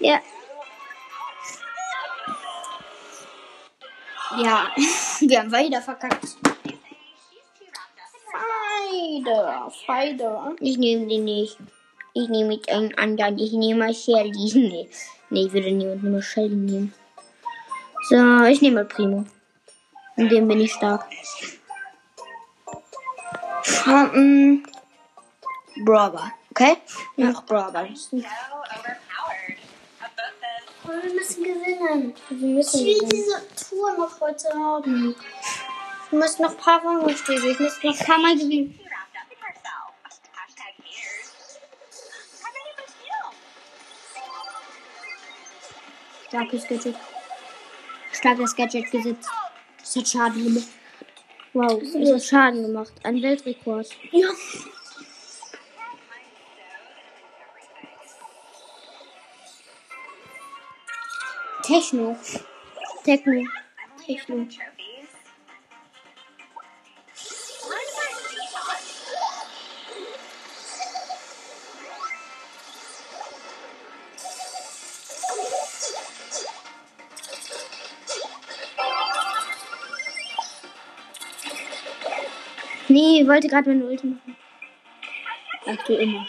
Ja. 0.00 0.20
Ja, 4.38 4.70
wir 5.20 5.38
haben 5.38 5.52
weiter 5.52 5.80
verkackt. 5.80 6.36
Weiter. 9.86 10.54
Ich 10.60 10.78
nehme 10.78 11.06
den 11.06 11.24
nicht. 11.24 11.58
Ich 12.14 12.28
nehme 12.28 12.48
mit 12.48 12.68
einem 12.70 12.92
anderen. 12.96 13.38
Ich 13.38 13.52
nehme 13.52 13.86
mal 13.86 13.94
Shelly. 13.94 14.32
Nee. 14.54 14.88
Nee, 15.28 15.46
ich 15.46 15.52
würde 15.52 15.72
niemanden 15.72 16.12
nur 16.12 16.22
Shelly 16.22 16.54
nehmen. 16.54 16.94
So, 18.08 18.44
ich 18.44 18.62
nehme 18.62 18.76
mal 18.76 18.84
Primo. 18.84 19.24
In 20.16 20.28
dem 20.28 20.46
bin 20.46 20.60
ich 20.60 20.72
stark. 20.72 21.04
Um, 23.86 24.62
Braber, 25.84 26.32
okay? 26.50 26.76
Noch. 27.16 27.42
About 27.48 27.86
this. 27.86 28.12
Wir 28.12 28.22
müssen 31.12 31.42
gewinnen. 31.42 32.14
Wir 32.30 32.48
müssen 32.48 32.86
Ich 32.86 33.00
will 33.00 33.08
diese 33.08 33.42
Tour 33.68 33.96
noch 33.98 34.20
heute 34.20 34.48
haben. 34.54 35.16
Ich 36.06 36.12
muss 36.12 36.38
noch 36.38 36.50
ein 36.50 36.56
paar 36.56 36.84
Rangerstäbe. 36.84 37.50
Ich 37.50 37.58
muss 37.58 37.82
noch 37.82 38.00
ein 38.00 38.06
paar 38.06 38.18
Mal 38.18 38.36
gewinnen. 38.36 38.78
Starkes 46.36 46.68
Gadget. 46.68 46.96
Starkes 48.12 48.54
Gadget 48.54 48.90
gesetzt. 48.90 49.30
Das 49.78 49.96
hat 49.96 50.06
Schaden 50.08 50.44
gemacht. 50.44 50.68
Wow, 51.54 51.82
es 51.82 52.12
hat 52.12 52.22
Schaden 52.22 52.62
gemacht. 52.62 52.92
Ein 53.04 53.22
Weltrekord. 53.22 53.88
Ja. 54.12 54.28
Techno. 61.62 62.18
Techno. 63.02 63.32
I'm 63.32 64.75
Nee, 82.96 83.20
ich 83.20 83.28
wollte 83.28 83.46
gerade 83.46 83.68
meine 83.68 83.84
Ulti 83.84 84.06
machen. 84.06 84.34
Ach 85.66 85.84
du 85.84 85.92
immer. 85.96 86.26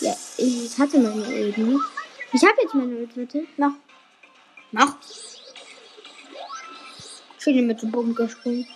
Ja, 0.00 0.12
ich 0.36 0.76
hatte 0.76 0.98
meine 0.98 1.22
Ulti. 1.22 1.78
Ich 2.32 2.42
habe 2.42 2.62
jetzt 2.62 2.74
meine 2.74 2.96
Ulti, 2.96 3.20
warte. 3.20 3.46
Noch. 3.56 3.74
Noch. 4.72 4.96
Schön 7.38 7.64
mit 7.64 7.80
dem 7.80 7.92
Bogen 7.92 8.12
gesprungen. 8.12 8.66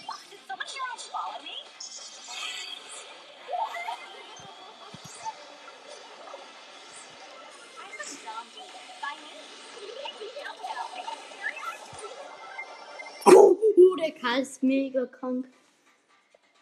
Oh, 13.25 13.57
der 14.01 14.13
Karl 14.13 14.43
ist 14.43 14.63
mega 14.63 15.05
krank. 15.07 15.49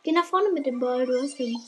Geh 0.05 0.13
nach 0.13 0.27
vorne 0.27 0.51
mit 0.51 0.67
dem 0.67 0.79
Ball, 0.79 1.07
du 1.07 1.23
hast 1.23 1.41
ihn. 1.41 1.59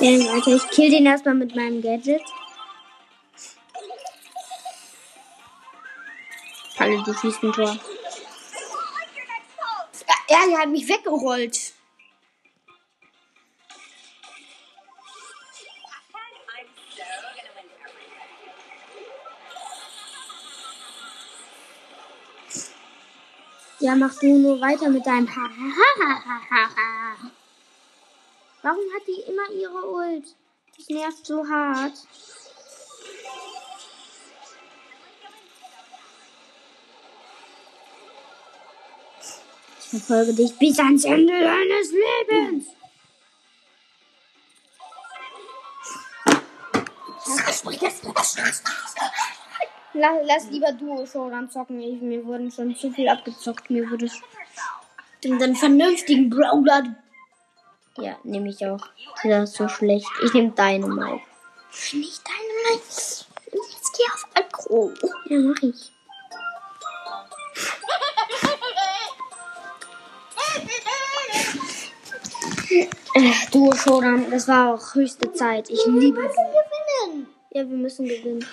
Ja, 0.00 0.32
Alter, 0.32 0.54
ich 0.56 0.68
kill 0.70 0.90
den 0.90 1.04
erstmal 1.04 1.34
mit 1.34 1.54
meinem 1.54 1.82
Gadget. 1.82 2.22
Kalle, 6.76 7.02
du 7.02 7.12
schießt 7.12 7.42
ein 7.42 7.52
Tor. 7.52 7.78
Ja, 10.28 10.36
er 10.50 10.58
hat 10.58 10.68
mich 10.70 10.88
weggerollt. 10.88 11.63
Ja, 23.84 23.94
mach 23.94 24.18
du 24.18 24.38
nur 24.38 24.58
weiter 24.62 24.88
mit 24.88 25.04
deinem 25.04 25.28
Ha. 25.28 25.42
ha. 26.50 27.16
Warum 28.62 28.84
hat 28.94 29.06
die 29.06 29.20
immer 29.30 29.50
ihre 29.50 29.86
Ult? 29.90 30.24
Das 30.74 30.88
nervt 30.88 31.26
so 31.26 31.46
hart. 31.46 31.92
Ich 39.80 39.88
verfolge 39.90 40.32
dich 40.32 40.58
bis 40.58 40.78
ans 40.78 41.04
Ende 41.04 41.38
deines 41.38 41.92
Lebens. 41.92 42.64
Lass, 49.94 50.18
lass 50.24 50.50
lieber 50.50 50.72
Duo 50.72 51.06
Showdown 51.06 51.48
zocken. 51.48 51.80
Ich, 51.80 52.00
mir 52.00 52.24
wurden 52.26 52.50
schon 52.50 52.74
zu 52.74 52.90
viel 52.90 53.08
abgezockt. 53.08 53.70
Mir 53.70 53.88
wurde. 53.90 54.10
Den 55.22 55.38
dann 55.38 55.54
vernünftigen 55.54 56.28
Brawler. 56.28 56.96
Ja, 57.98 58.16
nehme 58.24 58.48
ich 58.48 58.66
auch. 58.66 58.84
Das 59.22 59.50
ist 59.50 59.56
so 59.56 59.68
schlecht. 59.68 60.08
Ich 60.24 60.34
nehme 60.34 60.50
Dynamite. 60.50 61.22
Nicht 61.92 62.22
deine 62.26 62.76
Max. 62.76 63.26
Jetzt 63.52 63.96
geh 63.96 64.04
auf 64.12 64.26
Aggro. 64.34 64.92
Ja, 65.28 65.38
mach 65.38 65.62
ich. 65.62 65.92
Äh, 73.14 73.32
Duo 73.52 73.72
Showdown, 73.72 74.28
das 74.32 74.48
war 74.48 74.74
auch 74.74 74.94
höchste 74.96 75.32
Zeit. 75.32 75.70
Ich 75.70 75.86
liebe 75.86 76.20
es. 76.20 76.34
gewinnen. 76.34 77.28
Ja, 77.52 77.60
wir 77.68 77.76
müssen 77.76 78.08
gewinnen. 78.08 78.44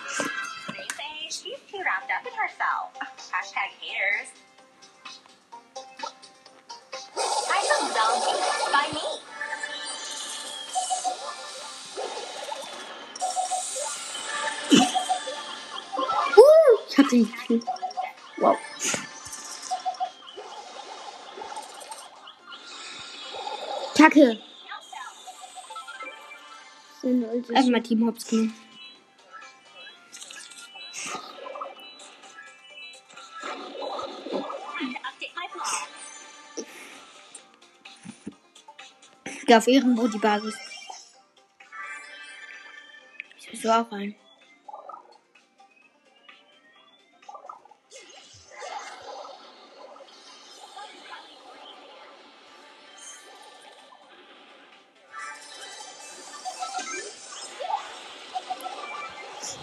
Ich 17.11 17.27
hab 17.27 17.27
den 17.27 17.31
gekillt. 17.31 17.65
Wow. 18.37 18.57
Kacke. 23.97 24.41
Erstmal 27.53 27.81
Team 27.81 28.05
Hops 28.05 28.27
genommen. 28.27 28.55
Auf 39.53 39.67
Ehrenbrot 39.67 40.13
die 40.13 40.17
Basis. 40.17 40.55
Ich 43.37 43.51
muss 43.51 43.61
so 43.63 43.69
auch 43.69 43.91
rein. 43.91 44.15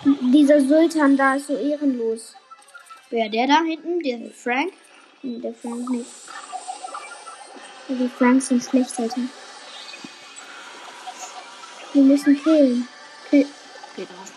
Dieser 0.04 0.60
Sultan 0.60 1.16
da 1.16 1.34
ist 1.34 1.46
so 1.48 1.56
ehrenlos. 1.56 2.34
Wer 3.10 3.28
der 3.28 3.46
da 3.46 3.62
hinten? 3.62 4.00
Der 4.00 4.30
Frank? 4.30 4.72
Nee, 5.22 5.38
der 5.38 5.54
Frank 5.54 5.88
nicht. 5.90 6.10
Die 7.88 8.08
Franks 8.08 8.48
sind 8.48 8.62
schlecht, 8.62 8.98
Alter. 8.98 9.22
Wir 11.94 12.02
müssen 12.02 12.42
killen. 12.42 12.86
Geh 13.30 13.44
drauf. 13.96 14.32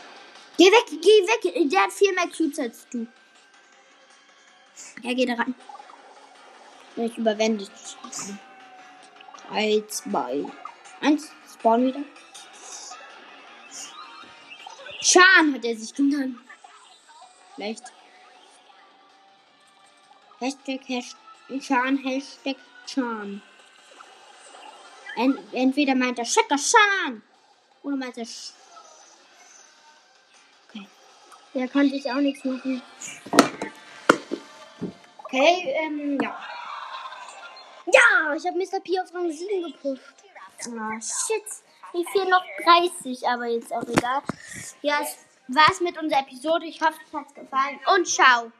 Geh 0.58 0.66
weg, 0.66 0.86
geh 0.90 0.98
weg. 0.98 1.70
Der 1.70 1.82
hat 1.82 1.92
viel 1.92 2.14
mehr 2.14 2.28
Cubes 2.28 2.60
als 2.60 2.88
du. 2.90 3.06
Ja, 5.04 5.14
geh 5.14 5.26
da 5.26 5.34
rein. 5.34 5.54
Ich 6.96 7.18
überwende 7.18 7.66
dich. 7.66 7.98
3, 9.50 9.84
2, 9.88 10.46
1. 11.02 11.30
Spawn 11.54 11.86
wieder. 11.88 12.00
Schan 15.12 15.54
hat 15.54 15.66
er 15.66 15.76
sich 15.76 15.94
genannt. 15.94 16.38
Schlecht. 17.56 17.84
Hashtag, 20.40 20.82
Hashtag 20.88 21.62
Schan, 21.62 21.98
Hashtag 21.98 22.56
Schan. 22.88 23.42
En, 25.18 25.38
entweder 25.52 25.96
meint 25.96 26.18
er 26.18 26.24
Checker 26.24 26.58
Schan. 26.58 27.22
Oder 27.84 27.98
meint 27.98 28.18
er 28.18 28.26
Sch 28.26 28.54
Okay. 30.70 30.88
Ja, 31.56 31.68
konnte 31.68 31.96
ich 31.96 32.10
auch 32.10 32.22
nichts 32.22 32.46
machen. 32.46 32.82
Okay, 35.26 35.76
ähm, 35.84 36.20
ja. 36.22 36.40
Ja, 37.86 38.34
ich 38.34 38.46
habe 38.48 38.58
Mr. 38.58 38.80
P 38.80 38.98
auf 39.02 39.14
Rang 39.14 39.30
7 39.30 39.74
gepusht. 39.74 40.14
Ah, 40.68 41.02
shit. 41.02 41.44
Mir 41.94 42.06
fehlen 42.08 42.30
noch 42.30 42.44
30, 42.64 43.28
aber 43.28 43.48
jetzt 43.48 43.74
auch 43.74 43.84
egal. 43.84 44.22
Ja, 44.82 45.00
es 45.02 45.18
war's 45.48 45.82
mit 45.82 46.02
unserer 46.02 46.22
Episode. 46.22 46.66
Ich 46.66 46.82
hoffe, 46.82 47.00
es 47.06 47.14
hat 47.14 47.34
gefallen 47.36 47.80
und 47.96 48.08
ciao. 48.08 48.52